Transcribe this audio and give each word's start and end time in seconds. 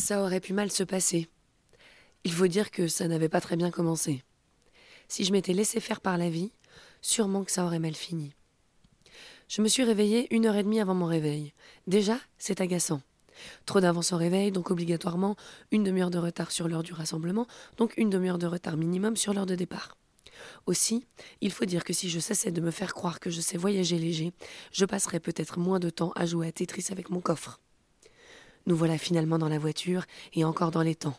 Ça 0.00 0.22
aurait 0.22 0.40
pu 0.40 0.54
mal 0.54 0.70
se 0.72 0.82
passer. 0.82 1.28
Il 2.24 2.32
faut 2.32 2.46
dire 2.46 2.70
que 2.70 2.88
ça 2.88 3.06
n'avait 3.06 3.28
pas 3.28 3.42
très 3.42 3.56
bien 3.56 3.70
commencé. 3.70 4.24
Si 5.08 5.24
je 5.24 5.32
m'étais 5.32 5.52
laissé 5.52 5.78
faire 5.78 6.00
par 6.00 6.16
la 6.16 6.30
vie, 6.30 6.52
sûrement 7.02 7.44
que 7.44 7.52
ça 7.52 7.66
aurait 7.66 7.78
mal 7.78 7.94
fini. 7.94 8.32
Je 9.46 9.60
me 9.60 9.68
suis 9.68 9.84
réveillée 9.84 10.26
une 10.34 10.46
heure 10.46 10.56
et 10.56 10.62
demie 10.62 10.80
avant 10.80 10.94
mon 10.94 11.04
réveil. 11.04 11.52
Déjà, 11.86 12.18
c'est 12.38 12.62
agaçant. 12.62 13.02
Trop 13.66 13.80
d'avance 13.80 14.14
au 14.14 14.16
réveil, 14.16 14.50
donc 14.50 14.70
obligatoirement 14.70 15.36
une 15.70 15.84
demi-heure 15.84 16.10
de 16.10 16.18
retard 16.18 16.50
sur 16.50 16.66
l'heure 16.66 16.82
du 16.82 16.94
rassemblement, 16.94 17.46
donc 17.76 17.92
une 17.98 18.08
demi-heure 18.10 18.38
de 18.38 18.46
retard 18.46 18.78
minimum 18.78 19.16
sur 19.16 19.34
l'heure 19.34 19.46
de 19.46 19.54
départ. 19.54 19.98
Aussi, 20.64 21.06
il 21.42 21.52
faut 21.52 21.66
dire 21.66 21.84
que 21.84 21.92
si 21.92 22.08
je 22.08 22.20
cessais 22.20 22.52
de 22.52 22.62
me 22.62 22.70
faire 22.70 22.94
croire 22.94 23.20
que 23.20 23.28
je 23.28 23.42
sais 23.42 23.58
voyager 23.58 23.98
léger, 23.98 24.32
je 24.72 24.86
passerais 24.86 25.20
peut-être 25.20 25.58
moins 25.58 25.78
de 25.78 25.90
temps 25.90 26.12
à 26.16 26.24
jouer 26.24 26.48
à 26.48 26.52
Tetris 26.52 26.86
avec 26.90 27.10
mon 27.10 27.20
coffre. 27.20 27.60
Nous 28.66 28.76
voilà 28.76 28.98
finalement 28.98 29.38
dans 29.38 29.48
la 29.48 29.58
voiture 29.58 30.04
et 30.34 30.44
encore 30.44 30.70
dans 30.70 30.82
les 30.82 30.94
temps. 30.94 31.18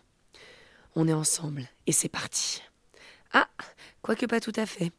On 0.96 1.08
est 1.08 1.14
ensemble 1.14 1.68
et 1.88 1.92
c'est 1.92 2.10
parti. 2.10 2.62
Ah, 3.34 3.50
quoique 4.02 4.26
pas 4.26 4.40
tout 4.40 4.54
à 4.56 4.66
fait. 4.66 4.92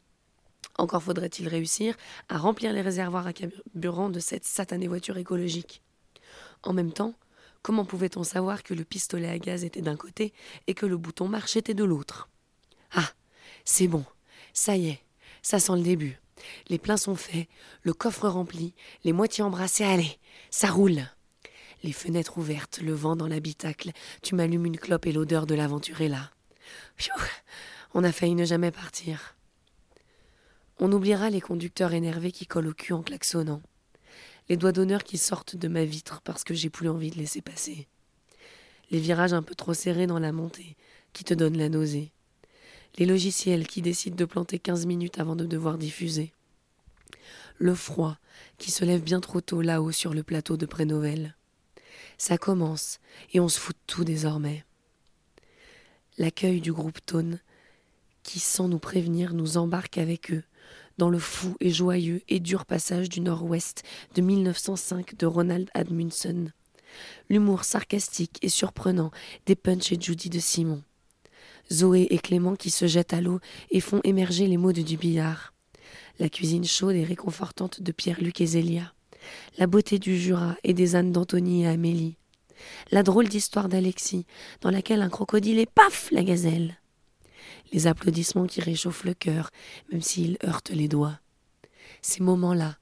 Encore 0.77 1.03
faudrait-il 1.03 1.47
réussir 1.47 1.95
à 2.29 2.37
remplir 2.37 2.73
les 2.73 2.81
réservoirs 2.81 3.27
à 3.27 3.33
carburant 3.33 4.09
de 4.09 4.19
cette 4.19 4.45
satanée 4.45 4.87
voiture 4.87 5.17
écologique. 5.17 5.83
En 6.63 6.73
même 6.73 6.91
temps, 6.91 7.13
comment 7.61 7.85
pouvait-on 7.85 8.23
savoir 8.23 8.63
que 8.63 8.73
le 8.73 8.83
pistolet 8.83 9.29
à 9.29 9.37
gaz 9.37 9.63
était 9.63 9.81
d'un 9.81 9.95
côté 9.95 10.33
et 10.67 10.73
que 10.73 10.85
le 10.85 10.97
bouton 10.97 11.27
marche 11.27 11.55
était 11.57 11.75
de 11.75 11.83
l'autre? 11.83 12.29
Ah, 12.91 13.11
c'est 13.65 13.87
bon, 13.87 14.03
ça 14.53 14.75
y 14.75 14.89
est, 14.89 15.03
ça 15.41 15.59
sent 15.59 15.75
le 15.75 15.83
début. 15.83 16.19
Les 16.69 16.79
pleins 16.79 16.97
sont 16.97 17.15
faits, 17.15 17.47
le 17.83 17.93
coffre 17.93 18.27
rempli, 18.27 18.73
les 19.03 19.13
moitiés 19.13 19.43
embrassées, 19.43 19.85
allez, 19.85 20.17
ça 20.49 20.69
roule. 20.69 21.03
Les 21.83 21.91
fenêtres 21.91 22.37
ouvertes, 22.37 22.79
le 22.81 22.93
vent 22.93 23.17
dans 23.17 23.27
l'habitacle, 23.27 23.91
tu 24.21 24.35
m'allumes 24.35 24.65
une 24.65 24.77
clope 24.77 25.05
et 25.05 25.11
l'odeur 25.11 25.45
de 25.45 25.53
l'aventure 25.53 25.99
est 25.99 26.07
là. 26.07 26.31
on 27.93 28.05
a 28.05 28.11
failli 28.13 28.35
ne 28.35 28.45
jamais 28.45 28.71
partir. 28.71 29.35
On 30.79 30.91
oubliera 30.93 31.29
les 31.29 31.41
conducteurs 31.41 31.93
énervés 31.93 32.31
qui 32.31 32.47
collent 32.47 32.69
au 32.69 32.73
cul 32.73 32.93
en 32.93 33.03
klaxonnant, 33.03 33.61
les 34.49 34.57
doigts 34.57 34.71
d'honneur 34.71 35.03
qui 35.03 35.17
sortent 35.17 35.57
de 35.57 35.67
ma 35.67 35.83
vitre 35.83 36.21
parce 36.23 36.43
que 36.43 36.53
j'ai 36.53 36.69
plus 36.69 36.89
envie 36.89 37.11
de 37.11 37.17
laisser 37.17 37.41
passer, 37.41 37.87
les 38.89 38.99
virages 38.99 39.33
un 39.33 39.43
peu 39.43 39.55
trop 39.55 39.73
serrés 39.73 40.07
dans 40.07 40.19
la 40.19 40.31
montée 40.31 40.77
qui 41.11 41.23
te 41.23 41.33
donnent 41.33 41.57
la 41.57 41.69
nausée, 41.69 42.11
les 42.97 43.05
logiciels 43.05 43.67
qui 43.67 43.81
décident 43.81 44.15
de 44.15 44.25
planter 44.25 44.57
15 44.57 44.85
minutes 44.85 45.19
avant 45.19 45.35
de 45.35 45.45
devoir 45.45 45.77
diffuser, 45.77 46.33
le 47.57 47.75
froid 47.75 48.17
qui 48.57 48.71
se 48.71 48.85
lève 48.85 49.03
bien 49.03 49.19
trop 49.19 49.41
tôt 49.41 49.61
là-haut 49.61 49.91
sur 49.91 50.13
le 50.13 50.23
plateau 50.23 50.57
de. 50.57 50.65
Ça 52.17 52.37
commence 52.37 52.99
et 53.33 53.39
on 53.39 53.49
se 53.49 53.59
fout 53.59 53.75
de 53.75 53.81
tout 53.87 54.03
désormais. 54.03 54.65
L'accueil 56.17 56.61
du 56.61 56.71
groupe 56.71 57.03
Tone, 57.05 57.39
qui 58.21 58.39
sans 58.39 58.67
nous 58.67 58.79
prévenir 58.79 59.33
nous 59.33 59.57
embarque 59.57 59.97
avec 59.97 60.31
eux 60.31 60.43
dans 60.97 61.09
le 61.09 61.19
fou 61.19 61.55
et 61.59 61.71
joyeux 61.71 62.21
et 62.29 62.39
dur 62.39 62.65
passage 62.65 63.09
du 63.09 63.19
Nord-Ouest 63.19 63.83
de 64.15 64.21
1905 64.21 65.15
de 65.17 65.25
Ronald 65.25 65.69
Admundson. 65.73 66.51
L'humour 67.29 67.63
sarcastique 67.63 68.37
et 68.41 68.49
surprenant 68.49 69.11
des 69.45 69.55
Punch 69.55 69.91
et 69.91 69.99
Judy 69.99 70.29
de 70.29 70.39
Simon. 70.39 70.83
Zoé 71.71 72.07
et 72.11 72.19
Clément 72.19 72.55
qui 72.55 72.69
se 72.69 72.87
jettent 72.87 73.13
à 73.13 73.21
l'eau 73.21 73.39
et 73.71 73.79
font 73.79 74.01
émerger 74.03 74.47
les 74.47 74.57
mots 74.57 74.73
de 74.73 74.81
du 74.81 74.97
billard. 74.97 75.53
La 76.19 76.29
cuisine 76.29 76.65
chaude 76.65 76.95
et 76.95 77.03
réconfortante 77.03 77.81
de 77.81 77.91
Pierre-Luc 77.91 78.41
et 78.41 78.45
Zélia. 78.45 78.93
La 79.57 79.67
beauté 79.67 79.99
du 79.99 80.17
Jura 80.17 80.55
et 80.63 80.73
des 80.73 80.95
ânes 80.95 81.11
d'Anthony 81.11 81.63
et 81.63 81.67
Amélie. 81.67 82.17
La 82.91 83.03
drôle 83.03 83.27
d'histoire 83.27 83.69
d'Alexis, 83.69 84.25
dans 84.61 84.71
laquelle 84.71 85.01
un 85.01 85.09
crocodile 85.09 85.59
est 85.59 85.69
paf 85.69 86.09
la 86.11 86.23
gazelle 86.23 86.77
les 87.73 87.87
applaudissements 87.87 88.45
qui 88.45 88.61
réchauffent 88.61 89.03
le 89.03 89.13
cœur, 89.13 89.49
même 89.91 90.01
s'ils 90.01 90.37
heurtent 90.45 90.69
les 90.69 90.87
doigts. 90.87 91.19
Ces 92.01 92.21
moments-là, 92.21 92.77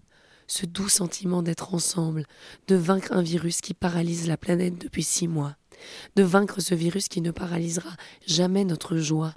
ce 0.48 0.66
doux 0.66 0.90
sentiment 0.90 1.42
d'être 1.42 1.74
ensemble, 1.74 2.26
de 2.68 2.76
vaincre 2.76 3.14
un 3.14 3.22
virus 3.22 3.62
qui 3.62 3.74
paralyse 3.74 4.28
la 4.28 4.38
planète 4.38 4.78
depuis 4.78 5.04
six 5.04 5.28
mois, 5.28 5.56
de 6.16 6.24
vaincre 6.24 6.62
ce 6.62 6.76
virus 6.76 7.08
qui 7.08 7.22
ne 7.22 7.32
paralysera 7.32 7.92
jamais 8.26 8.66
notre 8.66 8.98
joie, 8.98 9.34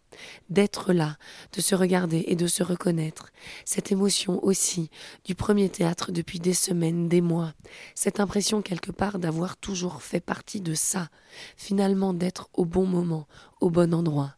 d'être 0.50 0.92
là, 0.92 1.16
de 1.52 1.60
se 1.60 1.74
regarder 1.74 2.24
et 2.26 2.36
de 2.36 2.46
se 2.46 2.62
reconnaître, 2.62 3.30
cette 3.64 3.92
émotion 3.92 4.42
aussi 4.44 4.90
du 5.24 5.34
premier 5.34 5.68
théâtre 5.68 6.12
depuis 6.12 6.40
des 6.40 6.54
semaines, 6.54 7.08
des 7.08 7.20
mois, 7.20 7.52
cette 7.94 8.20
impression 8.20 8.62
quelque 8.62 8.92
part 8.92 9.18
d'avoir 9.18 9.56
toujours 9.56 10.02
fait 10.02 10.20
partie 10.20 10.60
de 10.60 10.74
ça, 10.74 11.08
finalement 11.56 12.14
d'être 12.14 12.48
au 12.52 12.64
bon 12.64 12.86
moment, 12.86 13.26
au 13.60 13.70
bon 13.70 13.94
endroit. 13.94 14.36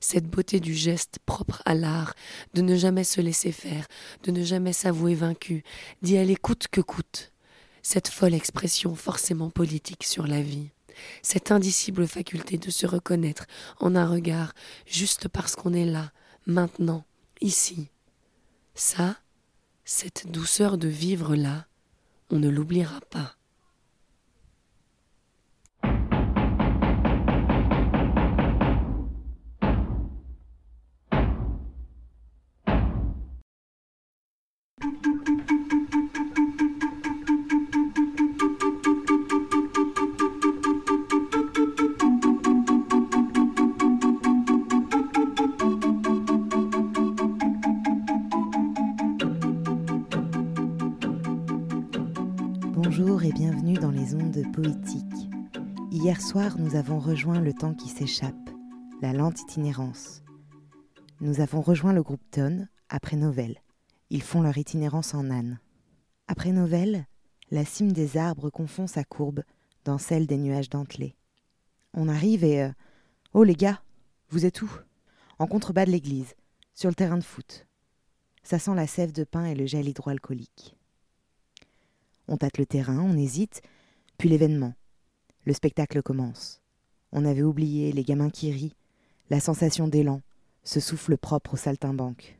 Cette 0.00 0.28
beauté 0.28 0.60
du 0.60 0.74
geste 0.74 1.18
propre 1.26 1.62
à 1.64 1.74
l'art, 1.74 2.14
de 2.54 2.62
ne 2.62 2.76
jamais 2.76 3.04
se 3.04 3.20
laisser 3.20 3.52
faire, 3.52 3.88
de 4.22 4.30
ne 4.30 4.44
jamais 4.44 4.72
s'avouer 4.72 5.14
vaincu, 5.14 5.64
d'y 6.02 6.16
aller 6.18 6.36
coûte 6.36 6.68
que 6.68 6.80
coûte, 6.80 7.32
cette 7.82 8.08
folle 8.08 8.34
expression 8.34 8.94
forcément 8.94 9.50
politique 9.50 10.04
sur 10.04 10.26
la 10.26 10.40
vie, 10.40 10.70
cette 11.22 11.50
indicible 11.50 12.06
faculté 12.06 12.58
de 12.58 12.70
se 12.70 12.86
reconnaître 12.86 13.46
en 13.80 13.96
un 13.96 14.06
regard 14.06 14.52
juste 14.86 15.28
parce 15.28 15.56
qu'on 15.56 15.72
est 15.72 15.86
là, 15.86 16.12
maintenant, 16.46 17.04
ici. 17.40 17.88
Ça, 18.74 19.16
cette 19.84 20.30
douceur 20.30 20.78
de 20.78 20.88
vivre 20.88 21.34
là, 21.34 21.66
on 22.30 22.38
ne 22.38 22.48
l'oubliera 22.48 23.00
pas. 23.10 23.37
Hier 55.90 56.20
soir, 56.20 56.58
nous 56.58 56.76
avons 56.76 56.98
rejoint 56.98 57.40
le 57.40 57.54
temps 57.54 57.74
qui 57.74 57.88
s'échappe, 57.88 58.50
la 59.00 59.12
lente 59.12 59.40
itinérance. 59.40 60.22
Nous 61.20 61.40
avons 61.40 61.60
rejoint 61.60 61.92
le 61.92 62.02
groupe 62.02 62.22
Tonne 62.30 62.68
après 62.88 63.16
Novelle. 63.16 63.62
Ils 64.10 64.22
font 64.22 64.42
leur 64.42 64.58
itinérance 64.58 65.14
en 65.14 65.30
âne. 65.30 65.58
Après 66.26 66.52
Novelle, 66.52 67.06
la 67.50 67.64
cime 67.64 67.92
des 67.92 68.16
arbres 68.16 68.50
confond 68.50 68.86
sa 68.86 69.04
courbe 69.04 69.42
dans 69.84 69.98
celle 69.98 70.26
des 70.26 70.36
nuages 70.36 70.68
dentelés. 70.68 71.16
On 71.94 72.08
arrive 72.08 72.44
et. 72.44 72.62
Euh, 72.62 72.70
oh 73.32 73.44
les 73.44 73.54
gars, 73.54 73.82
vous 74.28 74.44
êtes 74.44 74.60
où? 74.60 74.70
En 75.38 75.46
contrebas 75.46 75.86
de 75.86 75.90
l'église, 75.90 76.34
sur 76.74 76.90
le 76.90 76.94
terrain 76.94 77.18
de 77.18 77.24
foot. 77.24 77.66
Ça 78.42 78.58
sent 78.58 78.74
la 78.74 78.86
sève 78.86 79.12
de 79.12 79.24
pain 79.24 79.46
et 79.46 79.54
le 79.54 79.66
gel 79.66 79.88
hydroalcoolique. 79.88 80.76
On 82.28 82.36
tâte 82.36 82.58
le 82.58 82.66
terrain, 82.66 83.00
on 83.00 83.16
hésite, 83.16 83.62
puis 84.18 84.28
l'événement. 84.28 84.74
Le 85.44 85.54
spectacle 85.54 86.02
commence. 86.02 86.60
On 87.12 87.24
avait 87.24 87.42
oublié 87.42 87.92
les 87.92 88.02
gamins 88.02 88.30
qui 88.30 88.52
rient, 88.52 88.74
la 89.30 89.40
sensation 89.40 89.88
d'élan, 89.88 90.20
ce 90.64 90.80
souffle 90.80 91.16
propre 91.16 91.54
au 91.54 91.56
saltimbanque, 91.56 92.38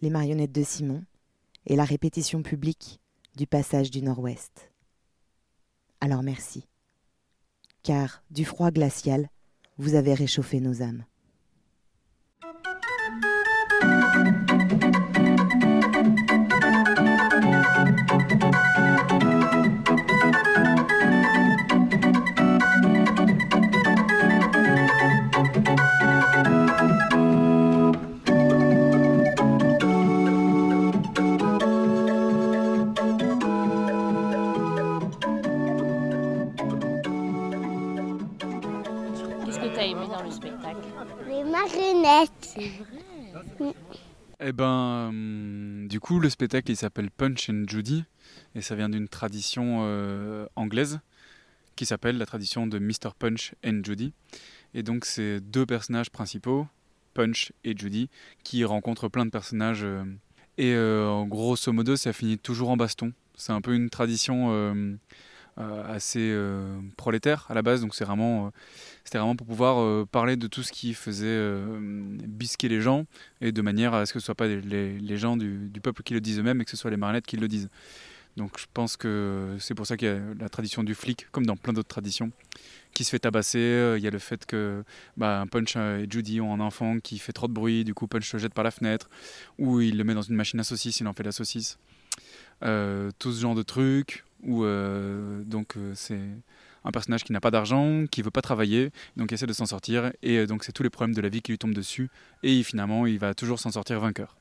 les 0.00 0.10
marionnettes 0.10 0.52
de 0.52 0.64
Simon 0.64 1.04
et 1.66 1.76
la 1.76 1.84
répétition 1.84 2.42
publique 2.42 3.00
du 3.36 3.46
passage 3.46 3.90
du 3.90 4.02
Nord-Ouest. 4.02 4.72
Alors 6.00 6.22
merci, 6.22 6.66
car 7.82 8.24
du 8.30 8.44
froid 8.44 8.70
glacial, 8.70 9.28
vous 9.78 9.94
avez 9.94 10.14
réchauffé 10.14 10.60
nos 10.60 10.82
âmes. 10.82 11.04
Eh 44.40 44.52
ben, 44.52 45.10
euh, 45.12 45.86
du 45.88 46.00
coup, 46.00 46.18
le 46.18 46.28
spectacle 46.28 46.70
il 46.70 46.76
s'appelle 46.76 47.10
Punch 47.10 47.48
and 47.48 47.64
Judy 47.68 48.04
et 48.54 48.60
ça 48.60 48.74
vient 48.74 48.88
d'une 48.88 49.08
tradition 49.08 49.80
euh, 49.82 50.46
anglaise 50.56 51.00
qui 51.76 51.86
s'appelle 51.86 52.18
la 52.18 52.26
tradition 52.26 52.66
de 52.66 52.78
Mr. 52.78 53.10
Punch 53.18 53.54
and 53.64 53.80
Judy. 53.84 54.12
Et 54.74 54.82
donc, 54.82 55.04
c'est 55.04 55.40
deux 55.40 55.64
personnages 55.64 56.10
principaux, 56.10 56.66
Punch 57.14 57.52
et 57.64 57.76
Judy, 57.76 58.08
qui 58.42 58.64
rencontrent 58.64 59.08
plein 59.08 59.24
de 59.24 59.30
personnages. 59.30 59.84
euh, 59.84 60.04
et 60.58 60.74
euh, 60.74 61.08
en 61.08 61.26
grosso 61.26 61.72
modo, 61.72 61.96
ça 61.96 62.12
finit 62.12 62.38
toujours 62.38 62.70
en 62.70 62.76
baston. 62.76 63.12
C'est 63.36 63.52
un 63.52 63.60
peu 63.60 63.74
une 63.74 63.88
tradition 63.90 64.50
assez 65.58 66.30
euh, 66.32 66.78
prolétaire 66.96 67.46
à 67.48 67.54
la 67.54 67.62
base, 67.62 67.82
donc 67.82 67.94
c'est 67.94 68.04
vraiment, 68.04 68.46
euh, 68.46 68.50
c'était 69.04 69.18
vraiment 69.18 69.36
pour 69.36 69.46
pouvoir 69.46 69.80
euh, 69.80 70.06
parler 70.10 70.36
de 70.36 70.46
tout 70.46 70.62
ce 70.62 70.72
qui 70.72 70.94
faisait 70.94 71.26
euh, 71.26 71.78
bisquer 72.26 72.68
les 72.68 72.80
gens 72.80 73.04
et 73.40 73.52
de 73.52 73.62
manière 73.62 73.92
à 73.92 74.06
ce 74.06 74.12
que 74.12 74.18
ce 74.18 74.24
soit 74.26 74.34
pas 74.34 74.46
les, 74.46 74.98
les- 74.98 75.16
gens 75.18 75.36
du, 75.36 75.68
du 75.68 75.80
peuple 75.80 76.02
qui 76.02 76.14
le 76.14 76.20
disent 76.20 76.38
eux-mêmes, 76.38 76.56
mais 76.58 76.64
que 76.64 76.70
ce 76.70 76.76
soit 76.76 76.90
les 76.90 76.96
marionnettes 76.96 77.26
qui 77.26 77.36
le 77.36 77.48
disent. 77.48 77.68
Donc 78.38 78.58
je 78.58 78.64
pense 78.72 78.96
que 78.96 79.56
c'est 79.58 79.74
pour 79.74 79.86
ça 79.86 79.98
qu'il 79.98 80.08
y 80.08 80.10
a 80.10 80.18
la 80.40 80.48
tradition 80.48 80.82
du 80.82 80.94
flic, 80.94 81.26
comme 81.32 81.44
dans 81.44 81.56
plein 81.56 81.74
d'autres 81.74 81.88
traditions, 81.88 82.32
qui 82.94 83.04
se 83.04 83.10
fait 83.10 83.18
tabasser. 83.18 83.58
Euh, 83.58 83.98
Il 83.98 84.04
y 84.04 84.06
a 84.06 84.10
le 84.10 84.18
fait 84.18 84.46
que 84.46 84.84
bah, 85.18 85.44
Punch 85.50 85.76
et 85.76 86.06
Judy 86.08 86.40
ont 86.40 86.54
un 86.54 86.60
enfant 86.60 86.98
qui 86.98 87.18
fait 87.18 87.32
trop 87.34 87.46
de 87.46 87.52
bruit, 87.52 87.84
du 87.84 87.92
coup 87.92 88.06
Punch 88.06 88.32
le 88.32 88.38
jette 88.38 88.54
par 88.54 88.64
la 88.64 88.70
fenêtre, 88.70 89.10
ou 89.58 89.82
il 89.82 89.98
le 89.98 90.04
met 90.04 90.14
dans 90.14 90.22
une 90.22 90.34
machine 90.36 90.58
à 90.60 90.64
saucisse, 90.64 90.98
il 91.00 91.06
en 91.08 91.12
fait 91.12 91.24
la 91.24 91.32
saucisse. 91.32 91.76
Euh, 92.64 93.10
tout 93.18 93.32
ce 93.32 93.40
genre 93.40 93.54
de 93.56 93.62
trucs, 93.62 94.24
où 94.42 94.64
euh, 94.64 95.42
donc 95.44 95.76
euh, 95.76 95.92
c'est 95.94 96.20
un 96.84 96.90
personnage 96.90 97.24
qui 97.24 97.32
n'a 97.32 97.40
pas 97.40 97.50
d'argent, 97.50 98.06
qui 98.10 98.22
veut 98.22 98.30
pas 98.30 98.42
travailler, 98.42 98.90
donc 99.16 99.32
essaie 99.32 99.46
de 99.46 99.52
s'en 99.52 99.66
sortir, 99.66 100.12
et 100.22 100.38
euh, 100.38 100.46
donc 100.46 100.64
c'est 100.64 100.72
tous 100.72 100.82
les 100.82 100.90
problèmes 100.90 101.14
de 101.14 101.20
la 101.20 101.28
vie 101.28 101.42
qui 101.42 101.52
lui 101.52 101.58
tombent 101.58 101.74
dessus, 101.74 102.10
et 102.42 102.62
finalement 102.62 103.06
il 103.06 103.18
va 103.18 103.34
toujours 103.34 103.60
s'en 103.60 103.70
sortir 103.70 104.00
vainqueur. 104.00 104.36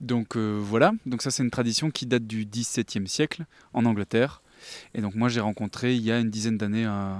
Donc 0.00 0.36
voilà, 0.36 0.92
donc 1.06 1.22
ça 1.22 1.30
c'est 1.30 1.42
une 1.42 1.50
tradition 1.50 1.90
qui 1.90 2.04
date 2.04 2.26
du 2.26 2.44
XVIIe 2.44 3.08
siècle 3.08 3.46
en 3.72 3.86
Angleterre. 3.86 4.42
Et 4.92 5.00
donc 5.00 5.14
moi 5.14 5.30
j'ai 5.30 5.40
rencontré 5.40 5.94
il 5.94 6.02
y 6.02 6.12
a 6.12 6.18
une 6.18 6.28
dizaine 6.28 6.58
d'années 6.58 6.84
un, 6.84 7.18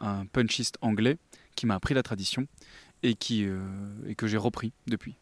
un 0.00 0.26
punchiste 0.26 0.76
anglais 0.82 1.16
qui 1.54 1.64
m'a 1.64 1.74
appris 1.74 1.94
la 1.94 2.02
tradition 2.02 2.46
et, 3.02 3.14
qui, 3.14 3.46
et 4.06 4.14
que 4.14 4.26
j'ai 4.26 4.36
repris 4.36 4.72
depuis. 4.86 5.16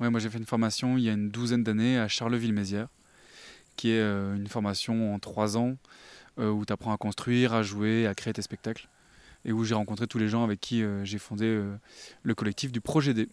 Ouais, 0.00 0.08
moi 0.08 0.18
j'ai 0.18 0.30
fait 0.30 0.38
une 0.38 0.46
formation 0.46 0.96
il 0.96 1.04
y 1.04 1.10
a 1.10 1.12
une 1.12 1.28
douzaine 1.28 1.62
d'années 1.62 1.98
à 1.98 2.08
Charleville-Mézières, 2.08 2.88
qui 3.76 3.90
est 3.92 4.00
euh, 4.00 4.34
une 4.34 4.48
formation 4.48 5.14
en 5.14 5.18
trois 5.18 5.56
ans 5.56 5.76
euh, 6.38 6.50
où 6.50 6.64
tu 6.64 6.72
apprends 6.72 6.92
à 6.92 6.96
construire, 6.96 7.54
à 7.54 7.62
jouer, 7.62 8.06
à 8.06 8.14
créer 8.14 8.32
tes 8.32 8.42
spectacles. 8.42 8.88
Et 9.44 9.52
où 9.52 9.62
j'ai 9.64 9.74
rencontré 9.74 10.06
tous 10.06 10.18
les 10.18 10.28
gens 10.28 10.42
avec 10.42 10.60
qui 10.60 10.82
euh, 10.82 11.04
j'ai 11.04 11.18
fondé 11.18 11.44
euh, 11.44 11.76
le 12.22 12.34
collectif 12.34 12.72
du 12.72 12.80
Projet 12.80 13.14
D, 13.14 13.28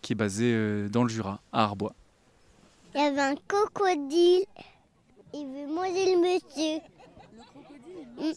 qui 0.00 0.12
est 0.14 0.16
basé 0.16 0.52
euh, 0.54 0.88
dans 0.88 1.02
le 1.02 1.10
Jura, 1.10 1.42
à 1.52 1.64
Arbois. 1.64 1.94
Il 2.94 3.00
y 3.02 3.04
avait 3.04 3.20
un 3.20 3.34
crocodile. 3.46 4.44
Il 5.34 5.44
veut 5.46 5.72
manger 5.74 6.14
le 6.14 6.20
monsieur. 6.22 6.80
Mm. 8.16 8.32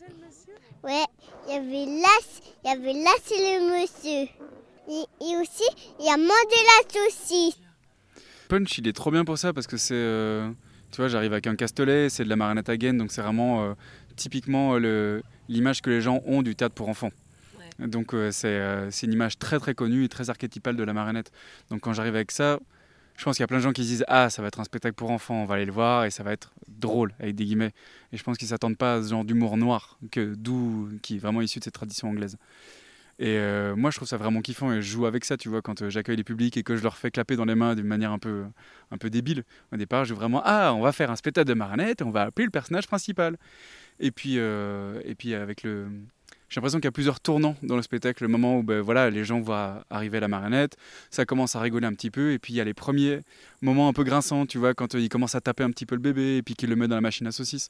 Ouais, 0.83 1.05
il 1.47 1.53
y 1.53 1.55
avait 1.55 1.85
l'as, 2.01 2.41
il 2.63 2.67
y 2.67 2.71
avait 2.73 2.93
l'as 2.93 3.31
et 3.31 3.59
le 3.59 3.81
monsieur. 3.81 4.29
Et, 4.89 5.05
et 5.21 5.37
aussi, 5.37 5.63
il 5.99 6.07
a 6.09 6.17
mangé 6.17 6.27
la 6.65 6.89
saucisse. 6.91 7.57
Punch, 8.49 8.77
il 8.79 8.87
est 8.89 8.93
trop 8.93 9.11
bien 9.11 9.23
pour 9.23 9.37
ça 9.37 9.53
parce 9.53 9.67
que 9.67 9.77
c'est. 9.77 9.93
euh, 9.93 10.51
tu 10.91 10.97
vois, 10.97 11.07
j'arrive 11.07 11.31
avec 11.33 11.47
un 11.47 11.55
castelet, 11.55 12.09
c'est 12.09 12.23
de 12.23 12.29
la 12.29 12.35
marionnette 12.35 12.69
à 12.69 12.77
gaine, 12.77 12.97
donc 12.97 13.11
c'est 13.11 13.21
vraiment 13.21 13.63
euh, 13.63 13.73
typiquement 14.15 14.75
euh, 14.75 14.79
le- 14.79 15.23
l'image 15.49 15.81
que 15.81 15.89
les 15.89 16.01
gens 16.01 16.21
ont 16.25 16.41
du 16.41 16.55
théâtre 16.55 16.75
pour 16.75 16.89
enfants. 16.89 17.11
Donc 17.79 18.13
euh, 18.13 18.31
c'est 18.31 18.61
c'est 18.91 19.07
une 19.07 19.13
image 19.13 19.39
très 19.39 19.57
très 19.59 19.73
connue 19.73 20.03
et 20.03 20.09
très 20.09 20.29
archétypale 20.29 20.75
de 20.75 20.83
la 20.83 20.93
marionnette. 20.93 21.31
Donc 21.69 21.79
quand 21.81 21.93
j'arrive 21.93 22.15
avec 22.15 22.31
ça, 22.31 22.59
je 23.17 23.23
pense 23.23 23.37
qu'il 23.37 23.43
y 23.43 23.45
a 23.45 23.47
plein 23.47 23.57
de 23.57 23.63
gens 23.63 23.71
qui 23.71 23.83
se 23.83 23.87
disent 23.87 24.05
Ah, 24.07 24.29
ça 24.29 24.41
va 24.41 24.49
être 24.49 24.59
un 24.59 24.63
spectacle 24.63 24.95
pour 24.95 25.09
enfants, 25.11 25.35
on 25.41 25.45
va 25.45 25.55
aller 25.55 25.65
le 25.65 25.71
voir 25.71 26.05
et 26.05 26.11
ça 26.11 26.23
va 26.23 26.31
être 26.31 26.51
drôle, 26.67 27.13
avec 27.19 27.35
des 27.35 27.45
guillemets. 27.45 27.71
Et 28.13 28.17
je 28.17 28.23
pense 28.23 28.37
qu'ils 28.37 28.49
s'attendent 28.49 28.77
pas 28.77 28.95
à 28.95 29.03
ce 29.03 29.09
genre 29.09 29.25
d'humour 29.25 29.57
noir, 29.57 29.97
que, 30.11 30.35
d'où, 30.35 30.89
qui 31.01 31.15
est 31.15 31.19
vraiment 31.19 31.41
issu 31.41 31.59
de 31.59 31.63
cette 31.63 31.73
tradition 31.73 32.09
anglaise. 32.09 32.37
Et 33.21 33.37
euh, 33.37 33.75
moi, 33.75 33.91
je 33.91 33.97
trouve 33.97 34.07
ça 34.07 34.17
vraiment 34.17 34.41
kiffant 34.41 34.71
et 34.73 34.81
je 34.81 34.89
joue 34.89 35.05
avec 35.05 35.25
ça, 35.25 35.37
tu 35.37 35.47
vois, 35.47 35.61
quand 35.61 35.83
euh, 35.83 35.91
j'accueille 35.91 36.15
les 36.15 36.23
publics 36.23 36.57
et 36.57 36.63
que 36.63 36.75
je 36.75 36.81
leur 36.81 36.97
fais 36.97 37.11
clapper 37.11 37.35
dans 37.35 37.45
les 37.45 37.53
mains 37.53 37.75
d'une 37.75 37.85
manière 37.85 38.11
un 38.11 38.17
peu, 38.17 38.45
un 38.89 38.97
peu 38.97 39.11
débile. 39.11 39.43
Au 39.71 39.77
départ, 39.77 40.05
je 40.05 40.09
joue 40.09 40.15
vraiment 40.15 40.41
Ah, 40.43 40.73
on 40.73 40.81
va 40.81 40.91
faire 40.91 41.11
un 41.11 41.15
spectacle 41.15 41.47
de 41.47 41.53
marionnette, 41.53 42.01
on 42.01 42.09
va 42.09 42.23
appeler 42.23 42.45
le 42.45 42.51
personnage 42.51 42.87
principal. 42.87 43.37
Et 43.99 44.09
puis, 44.09 44.39
euh, 44.39 44.99
et 45.05 45.13
puis 45.13 45.35
avec 45.35 45.61
le. 45.61 45.85
J'ai 46.49 46.59
l'impression 46.59 46.79
qu'il 46.79 46.85
y 46.85 46.87
a 46.87 46.91
plusieurs 46.91 47.19
tournants 47.19 47.55
dans 47.61 47.75
le 47.75 47.83
spectacle. 47.83 48.23
Le 48.23 48.27
moment 48.27 48.57
où 48.57 48.63
ben, 48.63 48.81
voilà, 48.81 49.11
les 49.11 49.23
gens 49.23 49.39
voient 49.39 49.85
arriver 49.91 50.19
la 50.19 50.27
marionnette, 50.27 50.75
ça 51.11 51.23
commence 51.23 51.55
à 51.55 51.59
rigoler 51.59 51.85
un 51.85 51.93
petit 51.93 52.09
peu. 52.09 52.31
Et 52.31 52.39
puis 52.39 52.53
il 52.53 52.55
y 52.55 52.61
a 52.61 52.63
les 52.63 52.73
premiers 52.73 53.19
moments 53.61 53.87
un 53.87 53.93
peu 53.93 54.03
grinçants, 54.03 54.47
tu 54.47 54.57
vois, 54.57 54.73
quand 54.73 54.95
euh, 54.95 54.99
il 54.99 55.09
commence 55.09 55.35
à 55.35 55.41
taper 55.41 55.63
un 55.63 55.69
petit 55.69 55.85
peu 55.85 55.93
le 55.93 56.01
bébé 56.01 56.37
et 56.37 56.41
puis 56.41 56.55
qu'il 56.55 56.71
le 56.71 56.75
met 56.75 56.87
dans 56.87 56.95
la 56.95 57.01
machine 57.01 57.27
à 57.27 57.31
saucisse. 57.31 57.67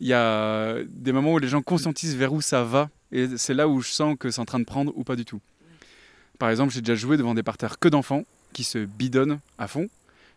Il 0.00 0.06
y 0.06 0.14
a 0.14 0.76
des 0.88 1.12
moments 1.12 1.34
où 1.34 1.38
les 1.38 1.48
gens 1.48 1.60
conscientisent 1.60 2.16
vers 2.16 2.32
où 2.32 2.40
ça 2.40 2.64
va. 2.64 2.88
Et 3.12 3.36
c'est 3.36 3.54
là 3.54 3.68
où 3.68 3.80
je 3.80 3.90
sens 3.90 4.16
que 4.18 4.30
c'est 4.30 4.40
en 4.40 4.44
train 4.44 4.60
de 4.60 4.64
prendre 4.64 4.92
ou 4.96 5.04
pas 5.04 5.16
du 5.16 5.24
tout. 5.24 5.40
Par 6.38 6.50
exemple, 6.50 6.72
j'ai 6.72 6.80
déjà 6.80 6.94
joué 6.94 7.16
devant 7.16 7.34
des 7.34 7.42
parterres 7.42 7.78
que 7.78 7.88
d'enfants 7.88 8.24
qui 8.52 8.64
se 8.64 8.78
bidonnent 8.78 9.40
à 9.58 9.68
fond. 9.68 9.88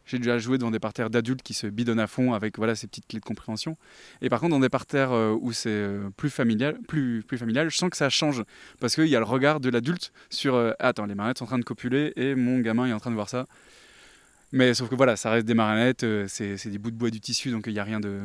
J'ai 0.06 0.18
déjà 0.18 0.38
joué 0.38 0.58
devant 0.58 0.72
des 0.72 0.80
parterres 0.80 1.10
d'adultes 1.10 1.44
qui 1.44 1.54
se 1.54 1.66
bidonnent 1.66 2.00
à 2.00 2.08
fond 2.08 2.34
avec 2.34 2.58
voilà, 2.58 2.76
ces 2.76 2.88
petites 2.88 3.08
clés 3.08 3.22
de 3.22 3.26
compréhension. 3.26 3.78
Et 4.22 4.28
par 4.28 4.42
contre, 4.42 4.52
dans 4.52 4.60
des 4.60 4.70
parterres 4.70 5.14
euh, 5.14 5.38
où 5.40 5.54
c'est 5.54 5.70
euh, 5.70 6.10
plus 6.18 6.30
familial, 6.30 6.78
plus, 6.88 7.24
familial, 7.38 7.70
je 7.70 7.78
sens 7.78 7.90
que 7.90 7.96
ça 7.96 8.10
change. 8.10 8.44
Parce 8.82 8.96
qu'il 8.96 9.08
y 9.08 9.16
a 9.16 9.20
le 9.20 9.26
regard 9.26 9.62
de 9.62 9.70
l'adulte 9.70 10.12
sur 10.30 10.56
euh, 10.56 10.74
Attends, 10.80 11.06
les 11.06 11.16
marionnettes 11.16 11.38
sont 11.38 11.46
en 11.46 11.48
train 11.48 11.60
de 11.60 11.64
copuler 11.64 12.12
et 12.18 12.36
mon 12.36 12.60
gamin 12.60 12.86
est 12.88 12.94
en 12.94 13.00
train 13.00 13.12
de 13.12 13.16
voir 13.16 13.30
ça. 13.30 13.48
Mais 14.52 14.74
sauf 14.74 14.90
que 14.90 14.96
voilà, 14.96 15.16
ça 15.16 15.32
reste 15.32 15.48
des 15.48 15.54
marionnettes, 15.56 16.06
c'est 16.28 16.68
des 16.68 16.78
bouts 16.78 16.92
de 16.92 16.96
bois 16.96 17.10
du 17.10 17.20
tissu, 17.20 17.50
donc 17.50 17.64
il 17.66 17.74
n'y 17.74 17.80
a 17.80 17.84
rien 17.84 18.00
de, 18.00 18.20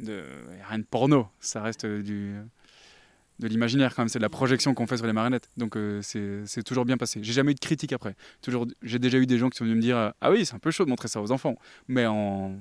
de, 0.00 0.22
y 0.58 0.62
a 0.62 0.68
rien 0.68 0.78
de 0.78 0.84
porno. 0.84 1.28
Ça 1.40 1.60
reste 1.60 1.84
du, 1.84 2.36
de 3.38 3.48
l'imaginaire 3.48 3.94
quand 3.94 4.02
même, 4.02 4.08
c'est 4.08 4.18
de 4.18 4.24
la 4.24 4.28
projection 4.28 4.74
qu'on 4.74 4.86
fait 4.86 4.96
sur 4.96 5.06
les 5.06 5.12
marionnettes. 5.12 5.48
Donc 5.56 5.76
euh, 5.76 6.00
c'est 6.02 6.62
toujours 6.62 6.84
bien 6.84 6.96
passé. 6.96 7.20
J'ai 7.22 7.32
jamais 7.32 7.52
eu 7.52 7.54
de 7.54 7.60
critique 7.60 7.92
après. 7.92 8.16
Toujours, 8.42 8.66
J'ai 8.82 8.98
déjà 8.98 9.18
eu 9.18 9.26
des 9.26 9.38
gens 9.38 9.48
qui 9.48 9.58
sont 9.58 9.64
venus 9.64 9.76
me 9.76 9.82
dire 9.82 9.96
euh, 9.96 10.10
Ah 10.20 10.30
oui, 10.30 10.44
c'est 10.44 10.54
un 10.54 10.58
peu 10.58 10.70
chaud 10.70 10.84
de 10.84 10.90
montrer 10.90 11.08
ça 11.08 11.20
aux 11.22 11.30
enfants, 11.30 11.56
mais 11.86 12.06
en, 12.06 12.56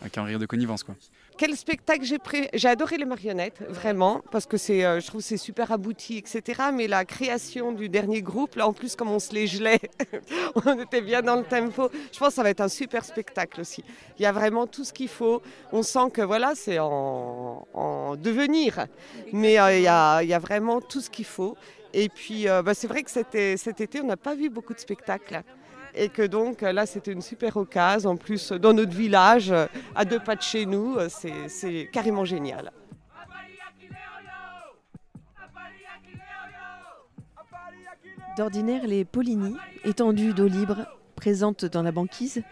avec 0.00 0.16
un 0.18 0.24
rire 0.24 0.38
de 0.38 0.46
connivence. 0.46 0.82
Quoi. 0.82 0.96
Quel 1.38 1.56
spectacle 1.56 2.04
j'ai 2.04 2.18
pris 2.18 2.48
J'ai 2.52 2.68
adoré 2.68 2.98
les 2.98 3.04
marionnettes, 3.04 3.62
vraiment, 3.68 4.22
parce 4.30 4.46
que 4.46 4.56
c'est, 4.56 4.84
euh, 4.84 5.00
je 5.00 5.06
trouve 5.06 5.20
c'est 5.20 5.36
super 5.36 5.72
abouti, 5.72 6.18
etc. 6.18 6.62
Mais 6.74 6.86
la 6.86 7.04
création 7.04 7.72
du 7.72 7.88
dernier 7.88 8.22
groupe, 8.22 8.56
là 8.56 8.68
en 8.68 8.72
plus 8.72 8.96
comme 8.96 9.10
on 9.10 9.18
se 9.18 9.32
les 9.32 9.46
gelait, 9.46 9.80
on 10.54 10.78
était 10.78 11.00
bien 11.00 11.22
dans 11.22 11.36
le 11.36 11.44
tempo. 11.44 11.90
Je 12.12 12.18
pense 12.18 12.28
que 12.28 12.34
ça 12.34 12.42
va 12.42 12.50
être 12.50 12.60
un 12.60 12.68
super 12.68 13.04
spectacle 13.04 13.60
aussi. 13.60 13.82
Il 14.18 14.22
y 14.22 14.26
a 14.26 14.32
vraiment 14.32 14.66
tout 14.66 14.84
ce 14.84 14.92
qu'il 14.92 15.08
faut. 15.08 15.42
On 15.72 15.82
sent 15.82 16.10
que 16.12 16.22
voilà, 16.22 16.52
c'est 16.54 16.78
en, 16.78 17.66
en 17.72 18.16
devenir, 18.16 18.86
mais 19.32 19.58
euh, 19.58 19.76
il, 19.76 19.82
y 19.82 19.88
a, 19.88 20.22
il 20.22 20.28
y 20.28 20.34
a 20.34 20.38
vraiment 20.38 20.80
tout 20.80 21.00
ce 21.00 21.10
qu'il 21.10 21.24
faut. 21.24 21.56
Et 21.94 22.08
puis 22.08 22.48
euh, 22.48 22.62
bah, 22.62 22.74
c'est 22.74 22.86
vrai 22.86 23.02
que 23.02 23.10
cet 23.10 23.34
été, 23.34 24.00
on 24.00 24.06
n'a 24.06 24.16
pas 24.16 24.34
vu 24.34 24.48
beaucoup 24.48 24.74
de 24.74 24.78
spectacles. 24.78 25.42
Et 25.94 26.08
que 26.08 26.22
donc 26.22 26.62
là, 26.62 26.86
c'était 26.86 27.12
une 27.12 27.22
super 27.22 27.56
occasion. 27.56 28.10
En 28.10 28.16
plus, 28.16 28.52
dans 28.52 28.72
notre 28.72 28.92
village, 28.92 29.52
à 29.94 30.04
deux 30.04 30.20
pas 30.20 30.36
de 30.36 30.42
chez 30.42 30.66
nous, 30.66 30.96
c'est 31.08 31.88
carrément 31.92 32.24
génial. 32.24 32.72
D'ordinaire, 38.36 38.86
les 38.86 39.04
pollinies, 39.04 39.56
étendues 39.84 40.32
d'eau 40.32 40.48
libre, 40.48 40.86
présentes 41.16 41.66
dans 41.66 41.82
la 41.82 41.92
banquise, 41.92 42.42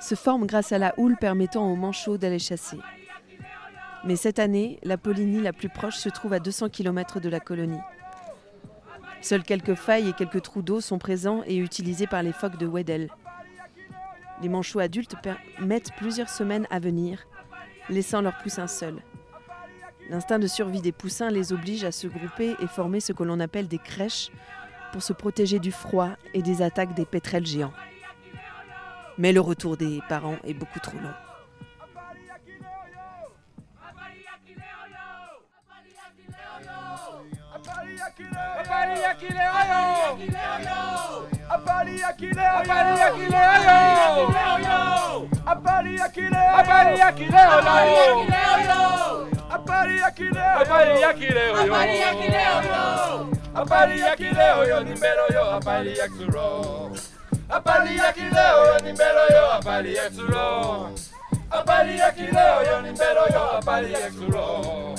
se 0.00 0.14
forment 0.14 0.46
grâce 0.46 0.70
à 0.70 0.78
la 0.78 0.94
houle 0.96 1.16
permettant 1.16 1.68
aux 1.70 1.74
manchots 1.74 2.18
d'aller 2.18 2.38
chasser. 2.38 2.78
Mais 4.04 4.16
cette 4.16 4.38
année, 4.38 4.78
la 4.82 4.98
Polynie 4.98 5.40
la 5.40 5.52
plus 5.52 5.70
proche 5.70 5.96
se 5.96 6.08
trouve 6.10 6.34
à 6.34 6.38
200 6.38 6.68
km 6.68 7.20
de 7.20 7.28
la 7.28 7.40
colonie. 7.40 7.80
Seules 9.24 9.42
quelques 9.42 9.74
failles 9.74 10.10
et 10.10 10.12
quelques 10.12 10.42
trous 10.42 10.60
d'eau 10.60 10.82
sont 10.82 10.98
présents 10.98 11.42
et 11.46 11.56
utilisés 11.56 12.06
par 12.06 12.22
les 12.22 12.34
phoques 12.34 12.58
de 12.58 12.66
Weddell. 12.66 13.08
Les 14.42 14.50
manchots 14.50 14.80
adultes 14.80 15.16
mettent 15.60 15.92
plusieurs 15.96 16.28
semaines 16.28 16.66
à 16.68 16.78
venir, 16.78 17.26
laissant 17.88 18.20
leurs 18.20 18.36
poussins 18.36 18.66
seuls. 18.66 19.00
L'instinct 20.10 20.38
de 20.38 20.46
survie 20.46 20.82
des 20.82 20.92
poussins 20.92 21.30
les 21.30 21.54
oblige 21.54 21.84
à 21.84 21.90
se 21.90 22.06
grouper 22.06 22.54
et 22.60 22.66
former 22.66 23.00
ce 23.00 23.14
que 23.14 23.22
l'on 23.22 23.40
appelle 23.40 23.66
des 23.66 23.78
crèches 23.78 24.30
pour 24.92 25.02
se 25.02 25.14
protéger 25.14 25.58
du 25.58 25.72
froid 25.72 26.10
et 26.34 26.42
des 26.42 26.60
attaques 26.60 26.92
des 26.92 27.06
pétrels 27.06 27.46
géants. 27.46 27.72
Mais 29.16 29.32
le 29.32 29.40
retour 29.40 29.78
des 29.78 30.00
parents 30.06 30.36
est 30.44 30.52
beaucoup 30.52 30.80
trop 30.80 30.98
long. 30.98 31.23
Aparia 39.04 39.16
que 39.18 39.28
leio! 39.28 39.50
Aparia 41.50 42.16
que 42.16 42.26
leio! 42.26 42.56
Aparia 42.56 43.12
Apari 45.44 46.00
aqui 46.00 46.24
Aparia 46.24 46.56
Apari 46.58 47.02
aqui 47.02 47.24
Aparia 47.36 47.90
que 48.14 48.24
leio! 48.24 48.64
Aparia 49.50 50.10
que 50.10 50.24
leio! 50.24 50.56
Aparia 50.56 51.12
que 51.14 51.28
leio! 51.28 51.54
Aparia 51.64 52.14
que 52.14 52.28
aqui 52.28 52.68
Aparia 53.54 54.16
que 54.16 54.30
leio! 54.32 54.64
Yo 54.64 54.80
nimbero 54.84 55.26
yo 55.32 55.50
aparia 55.50 56.08
que 56.08 56.24
ro. 56.24 56.92
Aparia 57.50 58.12
que 58.12 58.22
aqui 58.22 58.64
Yo 58.64 58.78
nimbero 58.84 59.28
yo 59.30 59.52
aparia 59.52 60.10
que 60.10 60.22
ro. 60.22 60.94
Aparia 61.50 62.12
que 62.12 62.22
leio! 62.22 62.64
Yo 62.64 62.82
nimbero 62.82 63.28
yo 63.30 63.58
aparia 63.58 64.10
que 64.10 64.26
ro. 64.32 64.94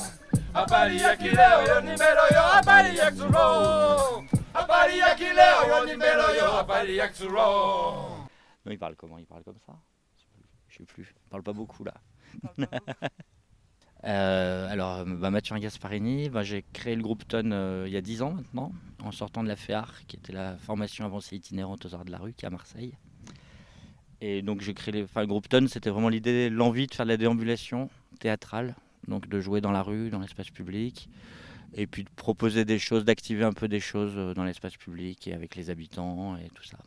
Habari 0.55 0.97
ya 0.97 1.17
kileo 1.17 1.67
yo 1.67 1.81
ni 1.81 1.91
habari 1.91 2.97
ya. 2.97 3.11
Habari 4.53 4.97
ya 4.97 5.15
kileo 5.15 5.67
yo 5.69 5.85
ni 5.85 5.95
mbelo 5.95 6.35
yo 6.35 6.51
habari 6.51 6.97
ya 6.97 7.07
ksuro. 7.09 8.29
Non, 8.65 8.71
il 8.71 8.79
parle 8.79 8.95
comment? 8.95 9.19
Il 9.19 9.25
parle 9.25 9.43
comme 9.43 9.59
ça? 9.65 9.73
Je 10.69 10.77
sais 10.77 10.85
plus. 10.85 11.13
Il 11.25 11.29
parle 11.29 11.43
pas 11.43 11.53
beaucoup 11.53 11.83
là. 11.83 11.93
Euh, 14.03 14.69
alors, 14.69 15.03
bah, 15.03 15.31
Mathieu 15.31 15.57
Gasparini, 15.57 16.29
bah, 16.29 16.43
j'ai 16.43 16.63
créé 16.73 16.95
le 16.95 17.01
groupe 17.01 17.27
Ton 17.27 17.49
euh, 17.51 17.85
il 17.87 17.93
y 17.93 17.97
a 17.97 18.01
10 18.01 18.21
ans 18.21 18.33
maintenant, 18.33 18.71
en 19.03 19.11
sortant 19.11 19.41
de 19.41 19.47
la 19.47 19.55
FEAR, 19.55 20.05
qui 20.05 20.17
était 20.17 20.31
la 20.31 20.57
formation 20.57 21.05
avancée 21.05 21.37
itinérante 21.37 21.87
aux 21.87 21.95
arts 21.95 22.05
de 22.05 22.11
la 22.11 22.19
rue, 22.19 22.33
qui 22.33 22.45
est 22.45 22.47
à 22.47 22.51
Marseille. 22.51 22.93
Et 24.21 24.43
donc, 24.43 24.61
j'ai 24.61 24.75
créé 24.75 24.91
les... 24.91 25.03
enfin, 25.05 25.21
le 25.21 25.27
groupe 25.27 25.49
Ton, 25.49 25.67
c'était 25.67 25.89
vraiment 25.89 26.09
l'idée, 26.09 26.51
l'envie 26.51 26.85
de 26.85 26.93
faire 26.93 27.07
de 27.07 27.11
la 27.11 27.17
déambulation 27.17 27.89
théâtrale, 28.19 28.75
donc 29.07 29.27
de 29.27 29.39
jouer 29.39 29.61
dans 29.61 29.71
la 29.71 29.81
rue, 29.81 30.09
dans 30.09 30.19
l'espace 30.19 30.49
public, 30.49 31.09
et 31.73 31.87
puis 31.87 32.03
de 32.03 32.09
proposer 32.15 32.65
des 32.65 32.79
choses, 32.79 33.05
d'activer 33.05 33.43
un 33.43 33.53
peu 33.53 33.67
des 33.67 33.79
choses 33.79 34.13
euh, 34.15 34.33
dans 34.33 34.43
l'espace 34.43 34.77
public 34.77 35.27
et 35.27 35.33
avec 35.33 35.55
les 35.55 35.69
habitants 35.69 36.37
et 36.37 36.49
tout 36.49 36.63
ça. 36.63 36.77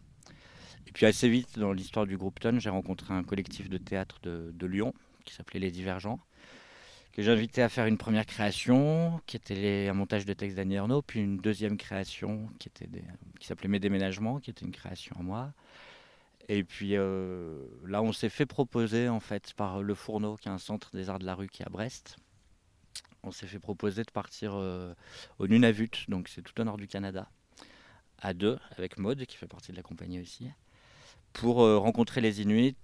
Et 0.87 0.93
puis 0.93 1.07
assez 1.07 1.29
vite, 1.29 1.59
dans 1.59 1.73
l'histoire 1.73 2.07
du 2.07 2.17
groupe 2.17 2.41
Ton, 2.41 2.59
j'ai 2.59 2.71
rencontré 2.71 3.13
un 3.13 3.23
collectif 3.23 3.69
de 3.69 3.77
théâtre 3.77 4.19
de, 4.23 4.67
Lyon 4.67 4.95
qui 5.25 5.35
s'appelait 5.35 5.61
Les 5.61 5.71
Divergents, 5.71 6.19
que 7.13 7.23
j'ai 7.23 7.31
invité 7.31 7.63
à 7.63 7.69
faire 7.69 7.87
une 7.87 7.99
première 7.99 8.25
création, 8.25 9.21
qui 9.27 9.37
était 9.37 9.55
les- 9.55 9.89
un 9.89 9.93
montage 9.93 10.25
de 10.25 10.33
texte 10.33 10.57
d'Annie 10.57 10.77
Ernaux, 10.77 11.03
puis 11.03 11.21
une 11.21 11.37
deuxième 11.37 11.77
création 11.77 12.49
qui, 12.59 12.69
était 12.69 12.87
des- 12.87 13.05
qui 13.39 13.47
s'appelait 13.47 13.69
Mes 13.69 13.81
déménagements, 13.81 14.39
qui 14.39 14.51
était 14.51 14.65
une 14.65 14.73
création 14.73 15.15
à 15.19 15.23
moi. 15.23 15.53
Et 16.49 16.65
puis 16.65 16.97
euh, 16.97 17.63
là, 17.87 18.03
on 18.03 18.13
s'est 18.13 18.31
fait 18.31 18.47
proposer 18.47 19.09
en 19.09 19.21
fait 19.21 19.53
par 19.55 19.83
Le 19.83 19.95
Fourneau, 19.95 20.37
qui 20.37 20.49
est 20.49 20.51
un 20.53 20.59
centre 20.59 20.91
des 20.93 21.11
arts 21.11 21.19
de 21.19 21.27
la 21.27 21.35
rue 21.35 21.49
qui 21.49 21.63
est 21.63 21.67
à 21.67 21.71
Brest. 21.71 22.17
On 23.23 23.31
s'est 23.31 23.47
fait 23.47 23.59
proposer 23.59 24.03
de 24.05 24.11
partir 24.11 24.55
euh, 24.55 24.95
au 25.39 25.47
Nunavut, 25.47 25.91
donc 26.09 26.29
c'est 26.29 26.43
tout 26.43 26.59
au 26.61 26.65
nord 26.65 26.79
du 26.79 26.89
Canada, 26.89 27.29
à 28.19 28.33
deux, 28.33 28.59
avec 28.77 28.97
Maude, 28.99 29.27
qui 29.27 29.37
fait 29.37 29.49
partie 29.49 29.73
de 29.73 29.77
la 29.77 29.83
compagnie 29.83 30.21
aussi 30.21 30.49
pour 31.35 31.63
euh, 31.63 31.77
rencontrer 31.79 32.21
les 32.23 32.41
Inuits, 32.41 32.75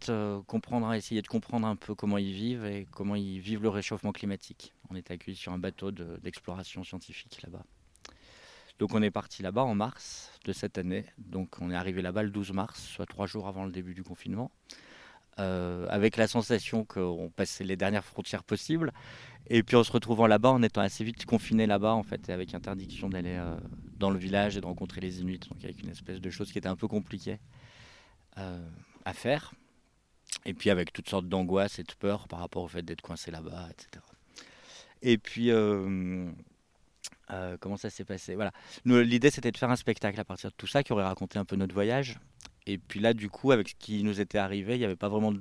comprendre, 0.47 0.93
essayer 0.93 1.23
de 1.23 1.27
comprendre 1.27 1.67
un 1.67 1.77
peu 1.77 1.95
comment 1.95 2.19
ils 2.19 2.33
vivent 2.33 2.67
et 2.67 2.87
comment 2.91 3.15
ils 3.15 3.41
vivent 3.41 3.63
le 3.63 3.71
réchauffement 3.71 4.13
climatique. 4.13 4.75
On 4.91 4.97
est 4.97 5.11
accueillis 5.11 5.37
sur 5.37 5.53
un 5.53 5.59
bateau 5.59 5.91
de- 5.91 6.19
d'exploration 6.23 6.85
scientifique 6.85 7.41
là-bas. 7.43 7.65
Donc 8.79 8.93
on 8.95 9.03
est 9.03 9.11
parti 9.11 9.43
là-bas 9.43 9.63
en 9.63 9.75
mars 9.75 10.33
de 10.45 10.53
cette 10.53 10.79
année. 10.79 11.05
Donc 11.19 11.57
on 11.61 11.71
est 11.71 11.77
arrivé 11.77 12.03
là-bas 12.03 12.23
le 12.23 12.31
12 12.31 12.53
mars, 12.53 12.83
soit 12.83 13.07
trois 13.07 13.27
jours 13.27 13.47
avant 13.47 13.65
le 13.65 13.71
début 13.71 13.95
du 13.95 14.03
confinement, 14.03 14.51
euh, 15.39 15.87
avec 15.91 16.17
la 16.17 16.27
sensation 16.27 16.85
qu'on 16.85 17.31
passait 17.35 17.65
les 17.65 17.77
dernières 17.77 18.05
frontières 18.05 18.43
possibles. 18.43 18.93
Et 19.47 19.63
puis 19.63 19.77
en 19.77 19.85
se 19.85 19.93
retrouvant 19.93 20.27
là-bas, 20.27 20.51
en 20.51 20.63
étant 20.63 20.81
assez 20.81 21.05
vite 21.05 21.25
confiné 21.27 21.67
là-bas, 21.67 21.93
en 21.93 22.03
fait, 22.03 22.31
avec 22.31 22.55
interdiction 22.55 23.09
d'aller 23.09 23.37
euh, 23.37 23.57
dans 23.99 24.11
le 24.11 24.19
village 24.19 24.57
et 24.57 24.61
de 24.61 24.67
rencontrer 24.67 25.01
les 25.01 25.21
Inuits, 25.21 25.41
donc 25.51 25.63
avec 25.63 25.83
une 25.83 25.91
espèce 25.91 26.21
de 26.21 26.31
chose 26.31 26.51
qui 26.51 26.59
était 26.59 26.69
un 26.69 26.77
peu 26.77 26.89
compliquée 26.89 27.39
euh, 28.39 28.67
à 29.05 29.13
faire. 29.13 29.53
Et 30.47 30.55
puis 30.55 30.71
avec 30.71 30.93
toutes 30.93 31.09
sortes 31.09 31.29
d'angoisses 31.29 31.79
et 31.79 31.85
de 31.85 31.93
peur 31.93 32.27
par 32.27 32.41
rapport 32.41 32.63
au 32.63 32.69
fait 32.69 32.83
d'être 32.83 33.03
coincé 33.03 33.31
là-bas, 33.31 33.69
etc. 33.71 34.05
Et 35.03 35.19
puis, 35.19 35.51
euh, 37.31 37.57
comment 37.61 37.77
ça 37.77 37.91
s'est 37.91 38.05
passé? 38.05 38.35
Voilà. 38.35 38.53
L'idée, 38.85 39.31
c'était 39.31 39.51
de 39.51 39.57
faire 39.57 39.71
un 39.71 39.77
spectacle 39.77 40.19
à 40.21 40.25
partir 40.25 40.51
de 40.51 40.55
tout 40.57 40.67
ça, 40.67 40.83
qui 40.83 40.93
aurait 40.93 41.05
raconté 41.05 41.39
un 41.39 41.45
peu 41.45 41.57
notre 41.57 41.75
voyage. 41.75 42.19
Et 42.67 42.79
puis 42.79 43.01
là, 43.01 43.15
du 43.15 43.29
coup, 43.29 43.53
avec 43.53 43.69
ce 43.69 43.75
qui 43.75 44.03
nous 44.03 44.21
était 44.21 44.39
arrivé, 44.39 44.77
il 44.77 44.79
n'y 44.79 44.85
avait 44.85 44.97
pas 44.97 45.09
vraiment 45.09 45.33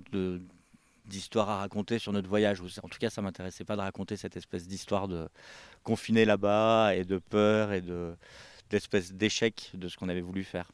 d'histoire 1.05 1.49
à 1.49 1.57
raconter 1.57 1.99
sur 1.99 2.11
notre 2.13 2.27
voyage. 2.29 2.61
En 2.81 2.87
tout 2.87 2.99
cas, 2.99 3.09
ça 3.09 3.21
m'intéressait 3.21 3.65
pas 3.65 3.75
de 3.75 3.81
raconter 3.81 4.17
cette 4.17 4.35
espèce 4.37 4.67
d'histoire 4.67 5.07
de 5.07 5.27
confiné 5.83 6.25
là-bas 6.25 6.95
et 6.95 7.05
de 7.05 7.17
peur 7.17 7.73
et 7.73 7.81
de 7.81 8.15
d'espèce 8.69 9.13
d'échec 9.13 9.71
de 9.75 9.87
ce 9.87 9.97
qu'on 9.97 10.09
avait 10.09 10.21
voulu 10.21 10.43
faire. 10.43 10.71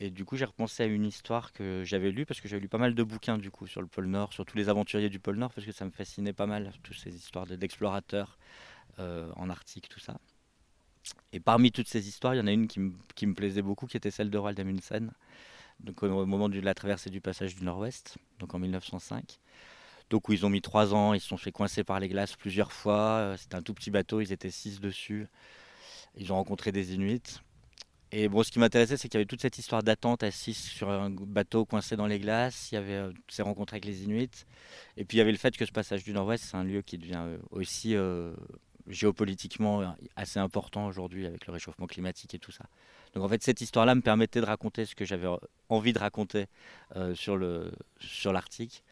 Et 0.00 0.10
du 0.10 0.24
coup, 0.24 0.36
j'ai 0.36 0.46
repensé 0.46 0.82
à 0.82 0.86
une 0.86 1.04
histoire 1.04 1.52
que 1.52 1.84
j'avais 1.84 2.10
lue, 2.10 2.26
parce 2.26 2.40
que 2.40 2.48
j'avais 2.48 2.62
lu 2.62 2.68
pas 2.68 2.78
mal 2.78 2.94
de 2.94 3.02
bouquins 3.04 3.38
du 3.38 3.52
coup 3.52 3.68
sur 3.68 3.80
le 3.80 3.86
pôle 3.86 4.06
Nord, 4.06 4.32
sur 4.32 4.44
tous 4.44 4.56
les 4.56 4.68
aventuriers 4.68 5.08
du 5.08 5.20
pôle 5.20 5.36
Nord, 5.36 5.52
parce 5.52 5.64
que 5.64 5.70
ça 5.70 5.84
me 5.84 5.92
fascinait 5.92 6.32
pas 6.32 6.46
mal, 6.46 6.72
toutes 6.82 6.96
ces 6.96 7.14
histoires 7.14 7.46
de- 7.46 7.54
d'explorateurs 7.54 8.36
en 8.98 9.50
Arctique, 9.50 9.88
tout 9.88 10.00
ça. 10.00 10.18
Et 11.32 11.40
parmi 11.40 11.72
toutes 11.72 11.88
ces 11.88 12.06
histoires, 12.08 12.34
il 12.34 12.38
y 12.38 12.40
en 12.40 12.46
a 12.46 12.52
une 12.52 12.68
qui, 12.68 12.80
qui 13.14 13.26
me 13.26 13.34
plaisait 13.34 13.62
beaucoup, 13.62 13.86
qui 13.86 13.96
était 13.96 14.10
celle 14.10 14.30
de 14.30 14.38
Roald 14.38 14.58
Amundsen, 14.60 15.12
donc 15.80 16.02
au 16.02 16.26
moment 16.26 16.48
de 16.48 16.60
la 16.60 16.74
traversée 16.74 17.10
du 17.10 17.20
passage 17.20 17.56
du 17.56 17.64
Nord-Ouest, 17.64 18.16
donc 18.38 18.54
en 18.54 18.58
1905. 18.58 19.38
Donc 20.10 20.28
où 20.28 20.32
ils 20.32 20.44
ont 20.44 20.50
mis 20.50 20.60
trois 20.60 20.94
ans, 20.94 21.14
ils 21.14 21.20
se 21.20 21.28
sont 21.28 21.38
fait 21.38 21.52
coincer 21.52 21.84
par 21.84 21.98
les 21.98 22.08
glaces 22.08 22.36
plusieurs 22.36 22.70
fois. 22.72 23.18
euh, 23.18 23.36
C'était 23.36 23.56
un 23.56 23.62
tout 23.62 23.74
petit 23.74 23.90
bateau, 23.90 24.20
ils 24.20 24.32
étaient 24.32 24.50
six 24.50 24.78
dessus. 24.80 25.26
Ils 26.16 26.32
ont 26.32 26.36
rencontré 26.36 26.72
des 26.72 26.94
Inuits. 26.94 27.22
Et 28.12 28.28
bon, 28.28 28.42
ce 28.42 28.50
qui 28.52 28.58
m'intéressait, 28.58 28.98
c'est 28.98 29.08
qu'il 29.08 29.18
y 29.18 29.22
avait 29.22 29.26
toute 29.26 29.40
cette 29.40 29.58
histoire 29.58 29.82
d'attente 29.82 30.22
à 30.22 30.30
6 30.30 30.54
sur 30.54 30.90
un 30.90 31.08
bateau 31.10 31.64
coincé 31.64 31.96
dans 31.96 32.06
les 32.06 32.18
glaces. 32.18 32.70
Il 32.70 32.74
y 32.74 32.78
avait 32.78 32.92
euh, 32.94 33.12
ces 33.28 33.42
rencontres 33.42 33.72
avec 33.72 33.86
les 33.86 34.04
Inuits. 34.04 34.28
Et 34.98 35.04
puis 35.06 35.16
il 35.16 35.18
y 35.18 35.22
avait 35.22 35.32
le 35.32 35.38
fait 35.38 35.56
que 35.56 35.64
ce 35.64 35.72
passage 35.72 36.04
du 36.04 36.12
Nord-Ouest, 36.12 36.44
c'est 36.44 36.56
un 36.58 36.64
lieu 36.64 36.82
qui 36.82 36.98
devient 36.98 37.22
euh, 37.24 37.38
aussi 37.50 37.96
euh, 37.96 38.34
géopolitiquement 38.92 39.96
assez 40.16 40.38
important 40.38 40.86
aujourd'hui 40.86 41.26
avec 41.26 41.46
le 41.46 41.52
réchauffement 41.52 41.86
climatique 41.86 42.34
et 42.34 42.38
tout 42.38 42.52
ça. 42.52 42.64
Donc 43.14 43.24
en 43.24 43.28
fait, 43.28 43.42
cette 43.42 43.60
histoire-là 43.60 43.94
me 43.94 44.00
permettait 44.00 44.40
de 44.40 44.46
raconter 44.46 44.86
ce 44.86 44.94
que 44.94 45.04
j'avais 45.04 45.28
envie 45.68 45.92
de 45.92 45.98
raconter 45.98 46.46
euh, 46.96 47.14
sur 47.14 47.36
le 47.36 47.72
sur 47.98 48.32
l'Arctique, 48.32 48.84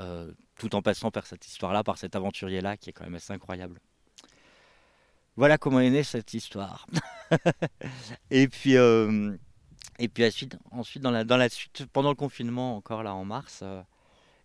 euh, 0.00 0.32
tout 0.56 0.74
en 0.74 0.82
passant 0.82 1.10
par 1.10 1.26
cette 1.26 1.46
histoire-là, 1.46 1.84
par 1.84 1.98
cet 1.98 2.16
aventurier-là, 2.16 2.76
qui 2.76 2.90
est 2.90 2.92
quand 2.92 3.04
même 3.04 3.14
assez 3.14 3.32
incroyable. 3.32 3.80
Voilà 5.36 5.58
comment 5.58 5.80
est 5.80 5.90
née 5.90 6.02
cette 6.02 6.34
histoire. 6.34 6.86
et 8.30 8.48
puis, 8.48 8.76
euh, 8.76 9.36
et 9.98 10.08
puis 10.08 10.26
ensuite, 10.26 10.56
ensuite 10.70 11.02
dans, 11.02 11.12
la, 11.12 11.24
dans 11.24 11.36
la 11.36 11.48
suite, 11.48 11.86
pendant 11.92 12.10
le 12.10 12.16
confinement, 12.16 12.76
encore 12.76 13.02
là 13.02 13.14
en 13.14 13.24
mars, 13.24 13.62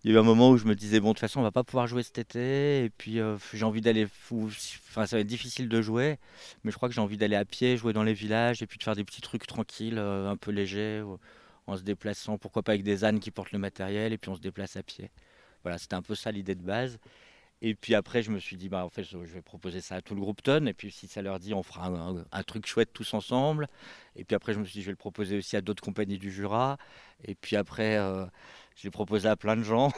il 0.05 0.11
y 0.11 0.13
a 0.13 0.17
eu 0.17 0.19
un 0.19 0.23
moment 0.23 0.51
où 0.51 0.57
je 0.57 0.65
me 0.65 0.75
disais, 0.75 0.99
bon, 0.99 1.09
de 1.09 1.13
toute 1.13 1.21
façon, 1.21 1.39
on 1.39 1.43
va 1.43 1.51
pas 1.51 1.63
pouvoir 1.63 1.87
jouer 1.87 2.03
cet 2.03 2.19
été. 2.19 2.85
Et 2.85 2.91
puis, 2.91 3.19
euh, 3.19 3.37
j'ai 3.55 3.65
envie 3.65 3.81
d'aller. 3.81 4.07
Enfin, 4.31 5.07
ça 5.07 5.15
va 5.15 5.21
être 5.21 5.25
difficile 5.25 5.67
de 5.67 5.81
jouer. 5.81 6.19
Mais 6.63 6.69
je 6.69 6.75
crois 6.75 6.89
que 6.89 6.93
j'ai 6.93 7.01
envie 7.01 7.17
d'aller 7.17 7.35
à 7.35 7.43
pied, 7.43 7.75
jouer 7.75 7.91
dans 7.91 8.03
les 8.03 8.13
villages. 8.13 8.61
Et 8.61 8.67
puis 8.67 8.77
de 8.77 8.83
faire 8.83 8.95
des 8.95 9.03
petits 9.03 9.21
trucs 9.21 9.47
tranquilles, 9.47 9.97
euh, 9.97 10.29
un 10.29 10.37
peu 10.37 10.51
légers, 10.51 11.03
en 11.65 11.75
se 11.75 11.81
déplaçant. 11.81 12.37
Pourquoi 12.37 12.61
pas 12.61 12.73
avec 12.73 12.83
des 12.83 13.03
ânes 13.03 13.19
qui 13.19 13.31
portent 13.31 13.51
le 13.51 13.57
matériel. 13.57 14.13
Et 14.13 14.19
puis, 14.19 14.29
on 14.29 14.35
se 14.35 14.41
déplace 14.41 14.75
à 14.75 14.83
pied. 14.83 15.09
Voilà, 15.63 15.79
c'était 15.79 15.95
un 15.95 16.03
peu 16.03 16.13
ça 16.13 16.31
l'idée 16.31 16.53
de 16.53 16.61
base. 16.61 16.99
Et 17.63 17.73
puis 17.73 17.95
après, 17.95 18.21
je 18.21 18.29
me 18.29 18.37
suis 18.37 18.57
dit, 18.57 18.69
bah, 18.69 18.85
en 18.85 18.89
fait, 18.89 19.03
je 19.03 19.17
vais 19.17 19.41
proposer 19.41 19.81
ça 19.81 19.95
à 19.95 20.01
tout 20.01 20.13
le 20.13 20.21
groupe 20.21 20.43
Ton. 20.43 20.67
Et 20.67 20.73
puis, 20.73 20.91
si 20.91 21.07
ça 21.07 21.23
leur 21.23 21.39
dit, 21.39 21.55
on 21.55 21.63
fera 21.63 21.87
un, 21.87 22.23
un 22.31 22.43
truc 22.43 22.67
chouette 22.67 22.91
tous 22.93 23.15
ensemble. 23.15 23.67
Et 24.15 24.23
puis 24.23 24.35
après, 24.35 24.53
je 24.53 24.59
me 24.59 24.65
suis 24.65 24.73
dit, 24.73 24.81
je 24.81 24.87
vais 24.87 24.91
le 24.91 24.97
proposer 24.97 25.35
aussi 25.37 25.55
à 25.55 25.61
d'autres 25.61 25.81
compagnies 25.81 26.19
du 26.19 26.31
Jura. 26.31 26.77
Et 27.23 27.33
puis 27.33 27.55
après, 27.55 27.97
euh, 27.97 28.25
je 28.75 28.83
l'ai 28.83 28.91
proposé 28.91 29.27
à 29.27 29.35
plein 29.35 29.55
de 29.55 29.63
gens. 29.63 29.91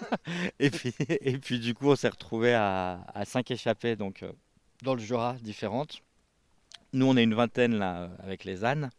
et, 0.58 0.70
puis, 0.70 0.94
et 1.08 1.38
puis, 1.38 1.58
du 1.58 1.74
coup, 1.74 1.90
on 1.90 1.96
s'est 1.96 2.08
retrouvé 2.08 2.54
à, 2.54 3.04
à 3.14 3.24
cinq 3.24 3.50
échappées 3.50 3.96
donc, 3.96 4.22
euh, 4.22 4.32
dans 4.82 4.94
le 4.94 5.00
Jura 5.00 5.34
différentes. 5.42 6.02
Nous, 6.92 7.06
on 7.06 7.16
est 7.16 7.22
une 7.22 7.34
vingtaine 7.34 7.76
là, 7.76 8.02
euh, 8.02 8.08
avec 8.22 8.44
les 8.44 8.64
ânes 8.64 8.90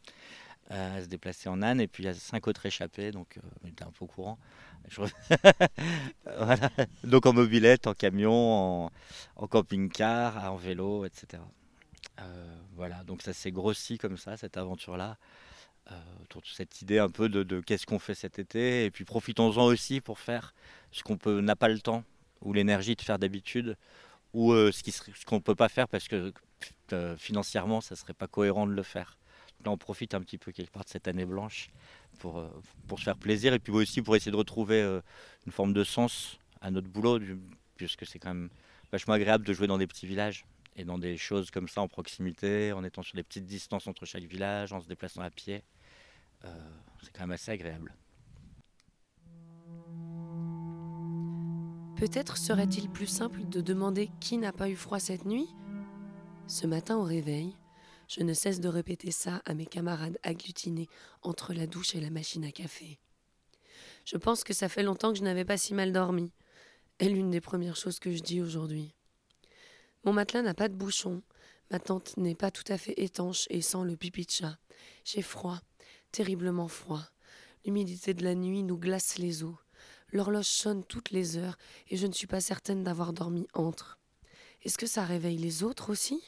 euh, 0.72 0.98
à 0.98 1.02
se 1.02 1.08
déplacer 1.08 1.50
en 1.50 1.62
âne. 1.62 1.82
Et 1.82 1.88
puis, 1.88 2.04
il 2.04 2.08
y 2.08 2.10
a 2.10 2.14
cinq 2.14 2.48
autres 2.48 2.66
échappés. 2.66 3.12
Donc, 3.12 3.40
on 3.64 3.68
était 3.68 3.84
un 3.84 3.92
peu 3.92 4.06
au 4.06 4.08
courant. 4.08 4.38
Je. 4.88 5.02
Donc 7.04 7.26
en 7.26 7.34
mobilette, 7.34 7.88
en 7.88 7.94
camion, 7.94 8.86
en, 9.36 9.48
camping-car, 9.48 10.52
en 10.52 10.56
vélo, 10.56 11.06
etc. 11.06 11.42
Voilà, 12.78 13.04
donc 13.04 13.24
ça 13.24 13.34
s'est 13.34 13.52
grossi 13.52 13.98
comme 13.98 14.18
ça, 14.18 14.38
cette 14.38 14.56
aventure-là, 14.56 15.10
euh, 15.12 15.47
autour 16.24 16.42
de 16.42 16.48
cette 16.48 16.82
idée 16.82 17.00
un 17.00 17.10
peu 17.10 17.30
de, 17.30 17.62
qu'est-ce 17.62 17.86
qu'on 17.86 18.00
fait 18.00 18.16
cet 18.16 18.40
été, 18.40 18.86
et 18.86 18.92
puis 18.92 19.06
profitons-en 19.06 19.66
aussi 19.66 20.02
pour 20.02 20.20
faire 20.20 20.54
ce 20.92 21.04
qu'on 21.04 21.18
n'a 21.42 21.56
pas 21.56 21.70
le 21.70 21.80
temps 21.80 22.04
ou 22.42 22.54
l'énergie 22.54 22.96
de 22.96 23.02
faire 23.02 23.20
d'habitude, 23.20 23.78
ou 24.34 24.52
euh, 24.52 24.72
ce 24.72 25.26
qu'on 25.26 25.38
ne 25.38 25.42
peut 25.42 25.56
pas 25.56 25.70
faire 25.70 25.88
parce 25.88 26.08
que 26.08 26.34
euh, 26.94 27.18
financièrement, 27.18 27.82
ça 27.82 27.96
serait 27.96 28.14
pas 28.14 28.28
cohérent 28.28 28.68
de 28.68 28.74
le 28.74 28.84
faire. 28.84 29.18
Là, 29.66 29.72
on 29.72 29.78
profite 29.78 30.14
un 30.14 30.22
petit 30.22 30.38
peu 30.38 30.52
quelque 30.52 30.72
part 30.72 30.86
de 30.86 30.90
cette 30.90 31.08
année 31.08 31.26
blanche 31.26 31.70
pour, 32.20 32.40
euh, 32.40 32.50
pour 32.88 33.00
se 33.00 33.04
faire 33.04 33.18
plaisir 33.18 33.54
et 33.54 33.60
puis 33.60 33.74
aussi 33.74 34.02
pour 34.02 34.16
essayer 34.16 34.32
de 34.32 34.38
retrouver 34.38 34.82
euh, 34.82 35.02
une 35.46 35.52
forme 35.52 35.74
de 35.74 35.84
sens 35.84 36.38
à 36.62 36.72
notre 36.72 36.88
boulot, 36.88 37.20
puisque 37.76 38.06
c'est 38.06 38.20
quand 38.20 38.34
même 38.34 38.50
vachement 38.92 39.14
agréable 39.14 39.46
de 39.46 39.54
jouer 39.54 39.68
dans 39.68 39.78
des 39.78 39.88
petits 39.88 40.08
villages 40.08 40.46
et 40.76 40.86
dans 40.86 40.98
des 40.98 41.18
choses 41.18 41.52
comme 41.52 41.68
ça 41.68 41.82
en 41.82 41.88
proximité, 41.88 42.72
en 42.72 42.84
étant 42.84 43.04
sur 43.04 43.16
des 43.16 43.24
petites 43.24 43.46
distances 43.46 43.88
entre 43.88 44.06
chaque 44.06 44.24
village, 44.24 44.72
en 44.72 44.80
se 44.80 44.88
déplaçant 44.88 45.22
à 45.22 45.30
pied. 45.30 45.64
Euh, 46.46 46.70
c'est 47.02 47.12
quand 47.12 47.22
même 47.22 47.32
assez 47.32 47.52
agréable. 47.52 47.96
Peut-être 51.96 52.38
serait-il 52.38 52.90
plus 52.90 53.08
simple 53.08 53.44
de 53.46 53.60
demander 53.60 54.12
qui 54.20 54.38
n'a 54.38 54.54
pas 54.54 54.70
eu 54.70 54.76
froid 54.76 55.00
cette 55.00 55.26
nuit? 55.26 55.48
Ce 56.48 56.68
matin 56.68 56.98
au 56.98 57.04
réveil, 57.04 57.56
je 58.08 58.22
ne 58.22 58.34
cesse 58.34 58.60
de 58.60 58.70
répéter 58.70 59.12
ça 59.12 59.42
à 59.46 59.54
mes 59.54 59.66
camarades 59.66 60.20
agglutinés 60.24 60.88
entre 61.24 61.54
la 61.54 61.66
douche 61.66 61.96
et 61.96 62.00
la 62.00 62.12
machine 62.12 62.46
à 62.46 62.52
café. 62.52 63.00
Je 64.06 64.16
pense 64.16 64.44
que 64.44 64.54
ça 64.54 64.70
fait 64.70 64.84
longtemps 64.84 65.12
que 65.12 65.18
je 65.18 65.24
n'avais 65.24 65.44
pas 65.44 65.58
si 65.58 65.74
mal 65.74 65.92
dormi, 65.92 66.32
est 67.00 67.10
l'une 67.10 67.32
des 67.32 67.42
premières 67.42 67.76
choses 67.76 68.00
que 68.00 68.12
je 68.12 68.22
dis 68.22 68.42
aujourd'hui. 68.42 68.94
Mon 70.04 70.14
matelas 70.14 70.42
n'a 70.42 70.54
pas 70.54 70.70
de 70.70 70.76
bouchon. 70.76 71.22
Ma 71.70 71.80
tente 71.80 72.16
n'est 72.16 72.36
pas 72.36 72.50
tout 72.52 72.64
à 72.70 72.78
fait 72.78 72.94
étanche 72.98 73.46
et 73.50 73.62
sent 73.62 73.84
le 73.84 73.98
pipi. 73.98 74.26
J'ai 75.04 75.22
froid, 75.22 75.60
terriblement 76.18 76.68
froid. 76.68 77.04
L'humidité 77.64 78.16
de 78.16 78.24
la 78.24 78.34
nuit 78.34 78.64
nous 78.64 78.80
glace 78.80 79.20
les 79.20 79.44
os. 79.44 79.54
L'horloge 80.12 80.48
sonne 80.48 80.84
toutes 80.84 81.12
les 81.12 81.38
heures 81.38 81.60
et 81.90 81.96
je 81.96 82.08
ne 82.08 82.12
suis 82.12 82.26
pas 82.26 82.42
certaine 82.42 82.84
d'avoir 82.84 83.14
dormi 83.14 83.48
entre. 83.54 84.00
Est-ce 84.64 84.80
que 84.80 84.88
ça 84.88 85.06
réveille 85.06 85.38
les 85.38 85.62
autres 85.62 85.92
aussi? 85.92 86.24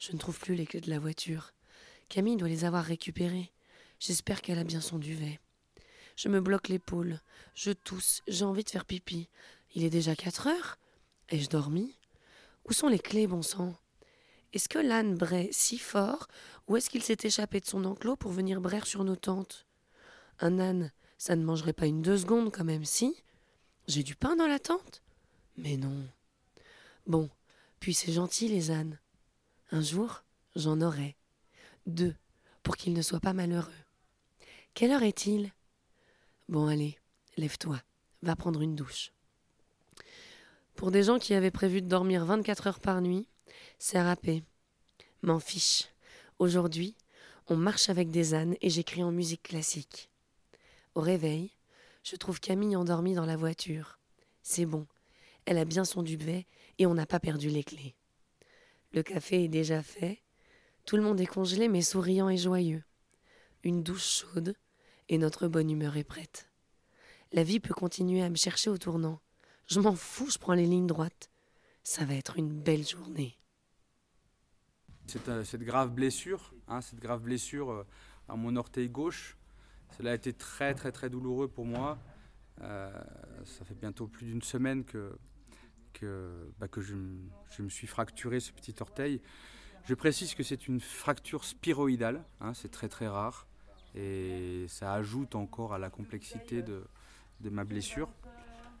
Je 0.00 0.10
ne 0.10 0.18
trouve 0.18 0.40
plus 0.40 0.56
les 0.56 0.66
clés 0.66 0.80
de 0.80 0.90
la 0.90 0.98
voiture. 0.98 1.52
Camille 2.08 2.36
doit 2.36 2.48
les 2.48 2.64
avoir 2.64 2.82
récupérées. 2.82 3.52
J'espère 4.00 4.42
qu'elle 4.42 4.58
a 4.58 4.64
bien 4.64 4.80
son 4.80 4.98
duvet. 4.98 5.38
Je 6.16 6.28
me 6.28 6.40
bloque 6.40 6.66
l'épaule. 6.66 7.20
Je 7.54 7.70
tousse. 7.70 8.20
J'ai 8.26 8.44
envie 8.44 8.64
de 8.64 8.70
faire 8.70 8.84
pipi. 8.84 9.28
Il 9.76 9.84
est 9.84 9.90
déjà 9.90 10.16
quatre 10.16 10.48
heures 10.48 10.76
Ai-je 11.28 11.48
dormi 11.48 11.96
Où 12.68 12.72
sont 12.72 12.88
les 12.88 12.98
clés, 12.98 13.28
bon 13.28 13.42
sang? 13.42 13.76
Est-ce 14.54 14.68
que 14.68 14.78
l'âne 14.78 15.16
braie 15.16 15.48
si 15.50 15.78
fort 15.78 16.28
ou 16.68 16.76
est-ce 16.76 16.88
qu'il 16.88 17.02
s'est 17.02 17.18
échappé 17.24 17.58
de 17.58 17.66
son 17.66 17.84
enclos 17.84 18.14
pour 18.14 18.30
venir 18.30 18.60
braire 18.60 18.86
sur 18.86 19.02
nos 19.02 19.16
tentes? 19.16 19.66
Un 20.38 20.60
âne, 20.60 20.92
ça 21.18 21.34
ne 21.34 21.44
mangerait 21.44 21.72
pas 21.72 21.86
une 21.86 22.02
deux 22.02 22.18
secondes 22.18 22.52
quand 22.52 22.62
même, 22.62 22.84
si? 22.84 23.16
J'ai 23.88 24.04
du 24.04 24.14
pain 24.14 24.36
dans 24.36 24.46
la 24.46 24.60
tente? 24.60 25.02
Mais 25.56 25.76
non. 25.76 26.06
Bon, 27.08 27.28
puis 27.80 27.94
c'est 27.94 28.12
gentil, 28.12 28.46
les 28.46 28.70
ânes. 28.70 29.00
Un 29.72 29.82
jour, 29.82 30.22
j'en 30.54 30.80
aurai. 30.80 31.16
Deux, 31.86 32.14
pour 32.62 32.76
qu'ils 32.76 32.94
ne 32.94 33.02
soient 33.02 33.18
pas 33.18 33.32
malheureux. 33.32 33.72
Quelle 34.72 34.92
heure 34.92 35.02
est-il? 35.02 35.52
Bon, 36.48 36.68
allez, 36.68 36.96
lève-toi, 37.36 37.82
va 38.22 38.36
prendre 38.36 38.62
une 38.62 38.76
douche. 38.76 39.10
Pour 40.76 40.92
des 40.92 41.02
gens 41.02 41.18
qui 41.18 41.34
avaient 41.34 41.50
prévu 41.50 41.82
de 41.82 41.88
dormir 41.88 42.24
24 42.24 42.68
heures 42.68 42.80
par 42.80 43.00
nuit, 43.00 43.28
c'est 43.78 44.00
râpé. 44.00 44.42
M'en 45.22 45.40
fiche. 45.40 45.88
Aujourd'hui, 46.38 46.94
on 47.48 47.56
marche 47.56 47.88
avec 47.88 48.10
des 48.10 48.34
ânes 48.34 48.56
et 48.60 48.70
j'écris 48.70 49.02
en 49.02 49.12
musique 49.12 49.42
classique. 49.42 50.10
Au 50.94 51.00
réveil, 51.00 51.50
je 52.02 52.16
trouve 52.16 52.40
Camille 52.40 52.76
endormie 52.76 53.14
dans 53.14 53.26
la 53.26 53.36
voiture. 53.36 53.98
C'est 54.42 54.66
bon, 54.66 54.86
elle 55.46 55.58
a 55.58 55.64
bien 55.64 55.84
son 55.84 56.02
duvet 56.02 56.46
et 56.78 56.86
on 56.86 56.94
n'a 56.94 57.06
pas 57.06 57.20
perdu 57.20 57.48
les 57.48 57.64
clés. 57.64 57.94
Le 58.92 59.02
café 59.02 59.44
est 59.44 59.48
déjà 59.48 59.82
fait, 59.82 60.22
tout 60.86 60.96
le 60.96 61.02
monde 61.02 61.20
est 61.20 61.26
congelé 61.26 61.68
mais 61.68 61.82
souriant 61.82 62.28
et 62.28 62.36
joyeux. 62.36 62.84
Une 63.62 63.82
douche 63.82 64.24
chaude 64.24 64.54
et 65.08 65.18
notre 65.18 65.48
bonne 65.48 65.70
humeur 65.70 65.96
est 65.96 66.04
prête. 66.04 66.48
La 67.32 67.42
vie 67.42 67.60
peut 67.60 67.74
continuer 67.74 68.22
à 68.22 68.30
me 68.30 68.36
chercher 68.36 68.70
au 68.70 68.78
tournant. 68.78 69.20
Je 69.66 69.80
m'en 69.80 69.96
fous, 69.96 70.30
je 70.30 70.38
prends 70.38 70.54
les 70.54 70.66
lignes 70.66 70.86
droites. 70.86 71.30
Ça 71.84 72.06
va 72.06 72.14
être 72.14 72.38
une 72.38 72.48
belle 72.48 72.86
journée. 72.86 73.38
Cette, 75.06 75.28
euh, 75.28 75.44
cette 75.44 75.62
grave 75.62 75.90
blessure, 75.90 76.54
hein, 76.66 76.80
cette 76.80 76.98
grave 76.98 77.20
blessure 77.20 77.70
euh, 77.70 77.86
à 78.26 78.36
mon 78.36 78.56
orteil 78.56 78.88
gauche, 78.88 79.36
cela 79.98 80.12
a 80.12 80.14
été 80.14 80.32
très 80.32 80.74
très 80.74 80.92
très 80.92 81.10
douloureux 81.10 81.46
pour 81.46 81.66
moi. 81.66 81.98
Euh, 82.62 82.90
ça 83.44 83.66
fait 83.66 83.74
bientôt 83.74 84.06
plus 84.06 84.24
d'une 84.24 84.40
semaine 84.40 84.84
que, 84.84 85.18
que, 85.92 86.50
bah, 86.58 86.68
je, 86.78 87.62
me 87.62 87.68
suis 87.68 87.86
fracturé 87.86 88.40
ce 88.40 88.52
petit 88.52 88.74
orteil. 88.80 89.20
Je 89.84 89.94
précise 89.94 90.34
que 90.34 90.42
c'est 90.42 90.66
une 90.66 90.80
fracture 90.80 91.44
spiroïdale, 91.44 92.24
hein, 92.40 92.54
c'est 92.54 92.70
très 92.70 92.88
très 92.88 93.08
rare 93.08 93.46
et 93.94 94.64
ça 94.68 94.94
ajoute 94.94 95.34
encore 95.34 95.74
à 95.74 95.78
la 95.78 95.90
complexité 95.90 96.62
de 96.62 96.86
ma 97.50 97.64
blessure. 97.64 98.08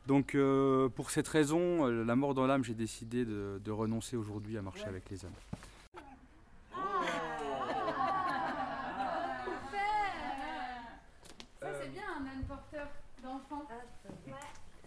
Donc 0.06 0.34
euh, 0.34 0.88
pour 0.90 1.10
cette 1.10 1.28
raison, 1.28 1.86
euh, 1.86 2.04
la 2.04 2.14
mort 2.14 2.34
dans 2.34 2.46
l'âme, 2.46 2.62
j'ai 2.62 2.74
décidé 2.74 3.24
de, 3.24 3.60
de 3.64 3.70
renoncer 3.70 4.16
aujourd'hui 4.16 4.58
à 4.58 4.62
marcher 4.62 4.84
avec 4.84 5.08
les 5.10 5.24
ânes. 5.24 5.32
Ça, 11.60 11.68
c'est 11.80 11.88
bien 11.92 12.02
un 12.20 12.26
âne 12.26 12.44
porteur 12.46 12.88
d'enfants. 13.22 13.66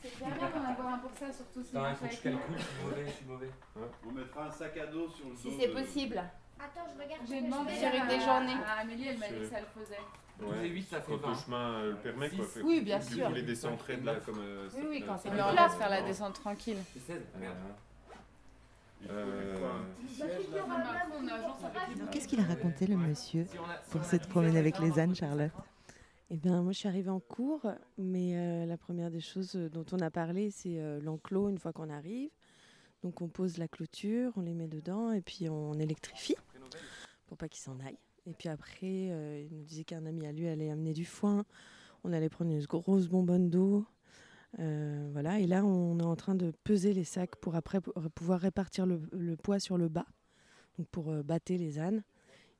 C'est 0.04 0.18
bien 0.20 0.30
d'en 0.30 0.70
avoir 0.70 0.94
un 0.94 0.98
pour 1.00 1.12
ça, 1.18 1.34
surtout 1.34 1.64
si 1.64 1.76
on 1.76 1.96
fait 1.96 2.06
avec 2.06 2.26
nous. 2.26 2.32
mauvais, 2.86 3.06
je 3.08 3.12
suis 3.12 3.26
mauvais. 3.26 3.50
On 4.08 4.12
mettra 4.12 4.46
un 4.46 4.52
sac 4.52 4.78
à 4.78 4.86
dos 4.86 5.10
sur 5.10 5.26
le 5.26 5.32
dos. 5.32 5.38
Si 5.42 5.58
c'est 5.60 5.70
possible. 5.70 6.24
Attends, 6.60 6.88
je 6.96 7.04
regarde. 7.04 7.22
J'ai 7.28 7.42
demandé 7.42 7.76
Sur 7.76 7.88
à, 7.88 7.96
une 7.96 8.08
des 8.08 8.20
journées. 8.20 8.64
à 8.66 8.80
Amélie, 8.82 9.08
elle 9.08 9.18
m'a 9.18 9.28
dit 9.28 9.40
que 9.40 9.46
ça 9.48 9.60
le 9.60 9.66
faisait. 9.82 9.98
Ouais. 10.40 10.68
8, 10.70 10.84
ça 10.90 11.00
Quand 11.02 11.28
le 11.30 11.36
chemin 11.36 11.72
euh, 11.74 11.92
le 11.92 11.98
permet, 11.98 12.30
quoi. 12.30 12.46
Fait- 12.46 12.62
Oui, 12.62 12.82
bien 12.82 13.00
du 13.00 13.06
sûr. 13.16 13.28
coup, 13.28 13.34
les 13.34 13.42
décentrer 13.42 13.98
de 13.98 14.06
là, 14.06 14.16
comme. 14.26 14.40
euh, 14.40 14.70
Oui, 14.76 14.84
oui, 14.90 15.04
quand 15.06 15.14
euh, 15.14 15.18
c'est 15.24 15.36
leur 15.36 15.52
place, 15.52 15.76
faire 15.76 15.90
la 15.90 16.02
descente 16.04 16.34
tranquille. 16.36 16.78
Euh, 19.10 19.56
a 19.56 21.36
agence 21.36 21.64
avec 21.64 21.98
les 21.98 22.06
Qu'est-ce 22.12 22.28
qu'il 22.28 22.40
a 22.40 22.44
raconté, 22.44 22.88
le 22.88 22.98
monsieur, 22.98 23.46
pour 23.92 24.04
cette 24.04 24.28
promenade 24.28 24.56
avec 24.58 24.80
les 24.80 25.00
ânes, 25.00 25.16
Charlotte 25.16 25.52
Eh 26.32 26.36
bien, 26.36 26.62
moi, 26.64 26.72
je 26.72 26.80
suis 26.80 26.88
arrivée 26.88 27.10
en 27.12 27.20
cours, 27.20 27.62
mais 27.98 28.36
euh, 28.36 28.66
la 28.66 28.78
première 28.78 29.12
des 29.12 29.22
choses 29.22 29.54
dont 29.56 29.86
on 29.92 30.00
a 30.00 30.10
parlé, 30.10 30.50
c'est 30.52 30.80
euh, 30.80 31.00
l'enclos 31.02 31.50
une 31.50 31.58
fois 31.60 31.74
qu'on 31.74 31.90
arrive. 31.90 32.30
Donc, 33.04 33.22
on 33.22 33.28
pose 33.28 33.58
la 33.60 33.68
clôture, 33.68 34.32
on 34.36 34.42
les 34.42 34.54
met 34.56 34.68
dedans 34.68 35.12
et 35.12 35.22
puis 35.22 35.48
on 35.50 35.74
électrifie 35.76 36.36
pour 37.28 37.38
pas 37.38 37.48
qu'ils 37.50 37.62
s'en 37.62 37.80
aillent. 37.80 38.00
Et 38.26 38.34
puis 38.34 38.50
après, 38.50 39.10
euh, 39.12 39.42
il 39.50 39.56
nous 39.56 39.64
disait 39.64 39.84
qu'un 39.84 40.06
ami 40.06 40.28
à 40.28 40.32
lui 40.32 40.48
allait 40.48 40.70
amener 40.70 40.94
du 40.94 41.06
foin. 41.06 41.46
On 42.04 42.12
allait 42.12 42.30
prendre 42.30 42.52
une 42.52 42.64
grosse 42.66 43.08
bonbonne 43.08 43.50
d'eau. 43.50 43.86
Euh, 44.60 45.10
voilà. 45.14 45.40
Et 45.40 45.48
là, 45.48 45.64
on 45.64 46.00
est 46.00 46.04
en 46.04 46.16
train 46.16 46.36
de 46.36 46.52
peser 46.64 46.94
les 46.94 47.04
sacs 47.04 47.36
pour 47.38 47.56
après 47.56 47.80
pour 47.82 47.94
pouvoir 48.12 48.40
répartir 48.40 48.86
le, 48.86 49.02
le 49.12 49.38
poids 49.38 49.60
sur 49.60 49.78
le 49.78 49.88
bas, 49.88 50.06
donc 50.78 50.88
pour 50.90 51.10
euh, 51.12 51.24
battre 51.24 51.54
les 51.54 51.80
ânes. 51.80 52.04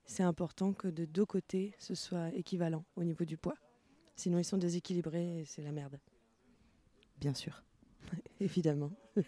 C'est 0.06 0.24
important 0.24 0.74
que 0.74 0.88
de 0.88 1.04
deux 1.06 1.26
côtés, 1.26 1.74
ce 1.80 1.94
soit 1.94 2.34
équivalent 2.34 2.86
au 2.96 3.04
niveau 3.04 3.26
du 3.26 3.38
poids. 3.38 3.58
Sinon, 4.16 4.40
ils 4.40 4.46
sont 4.46 4.58
déséquilibrés 4.58 5.42
et 5.42 5.46
c'est 5.46 5.62
la 5.62 5.72
merde. 5.72 6.00
Bien 7.20 7.34
sûr. 7.34 7.62
Évidemment. 8.40 8.92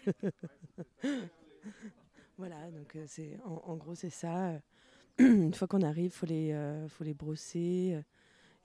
voilà, 2.40 2.70
donc 2.70 2.96
euh, 2.96 3.04
c'est 3.06 3.38
en, 3.44 3.60
en 3.66 3.76
gros, 3.76 3.94
c'est 3.94 4.08
ça. 4.08 4.58
Une 5.18 5.52
fois 5.52 5.68
qu'on 5.68 5.82
arrive, 5.82 6.06
il 6.06 6.10
faut, 6.10 6.24
les, 6.24 6.52
euh, 6.52 6.88
faut 6.88 7.04
les 7.04 7.12
brosser. 7.12 7.92
euh, 7.94 8.02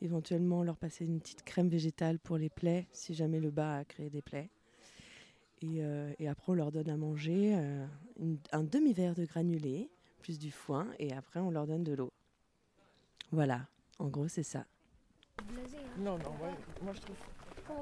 éventuellement, 0.02 0.64
leur 0.64 0.78
passer 0.78 1.04
une 1.06 1.20
petite 1.20 1.44
crème 1.44 1.68
végétale 1.68 2.20
pour 2.20 2.38
les 2.38 2.50
plaies, 2.50 2.88
si 2.94 3.14
jamais 3.14 3.40
le 3.42 3.52
bas 3.52 3.78
a 3.80 3.84
créé 3.86 4.10
des 4.10 4.22
plaies. 4.22 4.50
Et, 5.62 5.84
euh, 5.84 6.14
et 6.20 6.28
après, 6.30 6.52
on 6.54 6.56
leur 6.56 6.72
donne 6.72 6.90
à 6.90 6.96
manger 6.98 7.54
euh, 7.58 7.86
une- 8.20 8.38
un 8.54 8.64
demi-verre 8.64 9.14
de 9.16 9.26
granulé, 9.26 9.90
plus 10.22 10.40
du 10.40 10.52
foin, 10.52 10.88
et 11.00 11.12
après, 11.14 11.42
on 11.42 11.50
leur 11.52 11.68
donne 11.68 11.84
de 11.84 11.94
l'eau. 11.94 12.12
Voilà, 13.32 13.68
en 14.00 14.08
gros, 14.08 14.28
c'est 14.30 14.44
ça. 14.44 14.66
Blasé, 15.50 15.78
hein. 15.78 15.98
Non, 15.98 16.18
non, 16.18 16.30
ouais, 16.42 16.54
moi 16.82 16.94
je 16.94 17.02
trouve. 17.02 17.18
Comment 17.68 17.82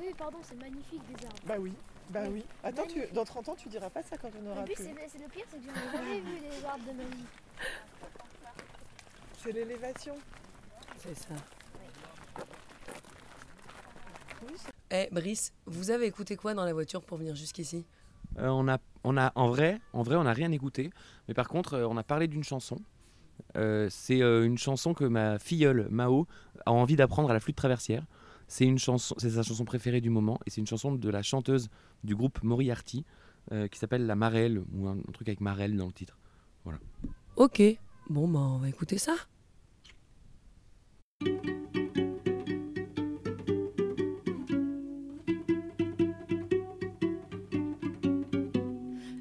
Oui, 0.00 0.14
pardon, 0.16 0.38
c'est 0.42 0.56
magnifique 0.56 1.02
des 1.06 1.26
arbres. 1.26 1.38
Bah 1.46 1.56
oui, 1.58 1.74
bah 2.10 2.20
Oui. 2.30 2.44
Attends, 2.62 2.86
tu, 2.86 3.00
dans 3.12 3.24
30 3.24 3.48
ans, 3.50 3.54
tu 3.56 3.68
diras 3.68 3.90
pas 3.90 4.02
ça 4.02 4.16
quand 4.16 4.30
on 4.42 4.50
aura 4.50 4.60
En 4.60 4.64
plus, 4.64 4.74
c'est 4.76 4.94
c'est 5.08 5.18
le 5.18 5.28
pire, 5.28 5.44
c'est 5.50 5.58
que 5.58 5.64
j'en 5.64 5.72
ai 5.72 5.96
jamais 5.96 6.20
vu 6.20 6.40
des 6.40 6.64
arbres 6.64 6.84
de 6.84 6.96
ma 6.96 7.04
vie. 7.04 7.24
C'est 9.38 9.52
l'élévation. 9.52 10.14
C'est 10.98 11.16
ça. 11.16 11.34
Oui, 14.46 14.54
Eh, 14.90 15.08
Brice, 15.10 15.52
vous 15.66 15.90
avez 15.90 16.06
écouté 16.06 16.36
quoi 16.36 16.54
dans 16.54 16.64
la 16.64 16.72
voiture 16.72 17.02
pour 17.02 17.18
venir 17.18 17.34
jusqu'ici? 17.34 17.84
Euh, 18.38 18.48
on 18.48 18.68
a, 18.68 18.78
on 19.04 19.16
a, 19.16 19.32
en 19.34 19.48
vrai, 19.48 19.80
en 19.92 20.02
vrai, 20.02 20.16
on 20.16 20.24
n'a 20.24 20.32
rien 20.32 20.50
écouté. 20.52 20.90
Mais 21.28 21.34
par 21.34 21.48
contre, 21.48 21.74
euh, 21.74 21.86
on 21.88 21.96
a 21.96 22.02
parlé 22.02 22.28
d'une 22.28 22.44
chanson. 22.44 22.78
Euh, 23.56 23.88
c'est 23.90 24.22
euh, 24.22 24.44
une 24.44 24.58
chanson 24.58 24.94
que 24.94 25.04
ma 25.04 25.38
filleule 25.38 25.88
Mao 25.90 26.26
a 26.64 26.72
envie 26.72 26.96
d'apprendre 26.96 27.30
à 27.30 27.34
la 27.34 27.40
flûte 27.40 27.56
traversière. 27.56 28.04
C'est 28.54 28.66
une 28.66 28.78
chanson, 28.78 29.14
c'est 29.16 29.30
sa 29.30 29.42
chanson 29.42 29.64
préférée 29.64 30.02
du 30.02 30.10
moment, 30.10 30.38
et 30.44 30.50
c'est 30.50 30.60
une 30.60 30.66
chanson 30.66 30.92
de 30.92 31.08
la 31.08 31.22
chanteuse 31.22 31.70
du 32.04 32.14
groupe 32.14 32.42
Moriarty 32.42 33.02
euh, 33.50 33.66
qui 33.66 33.78
s'appelle 33.78 34.04
La 34.04 34.14
Marelle 34.14 34.62
ou 34.74 34.88
un, 34.88 34.98
un 34.98 35.12
truc 35.14 35.26
avec 35.28 35.40
Marelle 35.40 35.74
dans 35.74 35.86
le 35.86 35.92
titre. 35.92 36.18
Voilà. 36.62 36.78
Ok, 37.36 37.62
bon 38.10 38.28
bah 38.28 38.40
on 38.40 38.58
va 38.58 38.68
écouter 38.68 38.98
ça. 38.98 39.14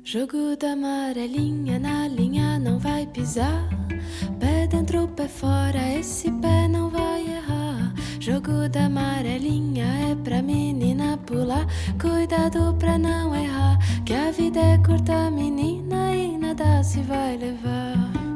Jogo 0.03 0.57
da 0.57 0.73
amarelinha 0.73 1.79
na 1.79 2.09
linha 2.09 2.59
não 2.59 2.77
vai 2.79 3.07
pisar. 3.07 3.69
Pé 4.41 4.67
dentro, 4.67 5.07
pé 5.07 5.29
fora, 5.29 5.93
esse 5.97 6.29
pé 6.41 6.41
não 6.41 6.41
vai 6.41 6.49
errar. 6.49 6.60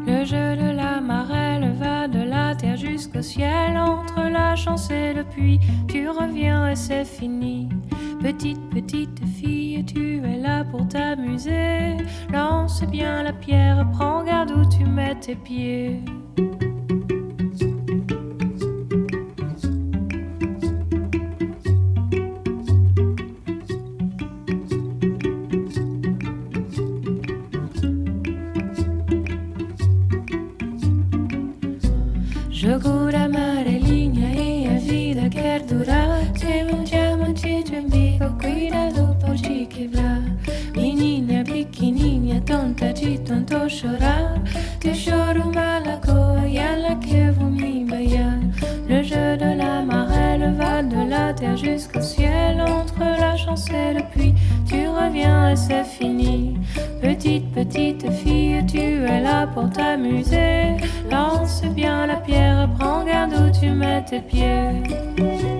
Le 0.08 0.23
jeu 0.23 0.56
de 0.56 0.75
la 0.75 1.01
marelle 1.01 1.73
va 1.80 2.08
de 2.08 2.23
la 2.23 2.56
terre 2.56 2.78
jusqu'au 2.78 3.21
ciel, 3.21 3.78
entre 3.78 4.21
la 4.30 4.56
chance 4.56 4.89
et 4.91 5.13
le 5.13 5.23
puits, 5.23 5.60
tu 5.88 6.10
reviens 6.10 6.69
et 6.69 6.75
c'est 6.75 7.06
fini. 7.06 7.69
Petite, 8.21 8.62
petite 8.69 9.19
fille, 9.25 9.84
tu 9.86 10.21
es 10.23 10.38
là 10.38 10.63
pour 10.63 10.88
t'amuser. 10.88 11.97
Lance 12.32 12.84
bien 12.84 13.23
la 13.23 13.34
pierre, 13.34 13.86
prends 13.93 14.23
garde 14.23 14.51
où 14.51 14.63
tu 14.69 14.86
mets 14.86 15.15
tes 15.15 15.36
pieds. 15.36 16.01
Jogo 32.65 33.15
amarelinha 33.15 34.34
e 34.34 34.65
a 34.65 34.80
vida 34.80 35.30
quer 35.30 35.62
durar. 35.62 36.25
Tem 36.34 36.65
um 36.73 36.84
diamante 36.84 37.62
de 37.62 37.75
umbigo, 37.75 38.25
cuidado 38.41 39.15
por 39.19 39.36
te 39.36 39.67
quebrar. 39.67 40.23
Menina 40.75 41.43
pequenininha, 41.43 42.41
tonta 42.41 42.91
de 42.91 43.19
tanto 43.19 43.69
chorar. 43.69 44.41
Te 44.80 44.95
choro 44.95 45.54
malagoa 45.54 46.47
e 46.47 46.58
ela 46.58 46.95
que 46.95 47.30
vou 47.38 47.51
me 47.51 47.86
baiar. 47.86 48.39
Le 48.88 49.04
jeu 49.04 49.38
de 49.38 49.56
la 49.58 49.84
marelle 49.84 50.51
va 50.58 50.82
de 50.82 51.08
la 51.08 51.36
terre 51.36 51.58
jusqu'au 51.58 52.01
ciel. 52.01 52.60
Entre 52.62 52.97
la 52.97 53.38
chance 53.38 53.69
et 53.69 53.93
le 53.93 54.04
puits, 54.12 54.34
tu 54.65 54.88
reviens 54.88 55.51
et 55.51 55.56
c'est 55.56 55.84
fini. 55.84 56.55
Petite, 57.36 57.52
petite 57.52 58.12
fille, 58.12 58.65
tu 58.65 58.78
es 58.78 59.19
là 59.19 59.45
pour 59.48 59.69
t'amuser. 59.69 60.78
Lance 61.12 61.63
bien 61.76 62.08
la 62.08 62.15
pierre, 62.15 62.69
prends 62.80 63.04
garde 63.04 63.34
où 63.34 63.60
tu 63.60 63.71
mets 63.71 64.06
tes 64.06 64.21
pieds. 64.21 65.55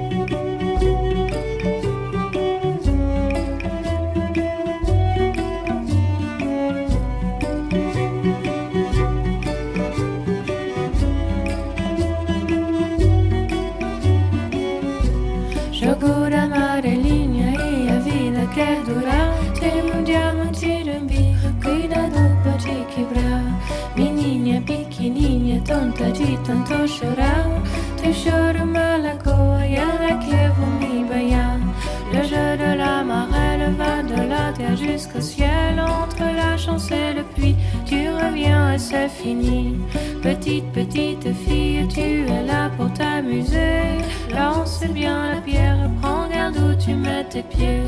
Bien 44.94 45.36
la 45.36 45.42
pierre, 45.42 45.90
prends 46.02 46.28
garde 46.28 46.58
où 46.58 46.76
tu 46.76 46.94
mets 46.94 47.24
tes 47.26 47.44
pieds. 47.44 47.84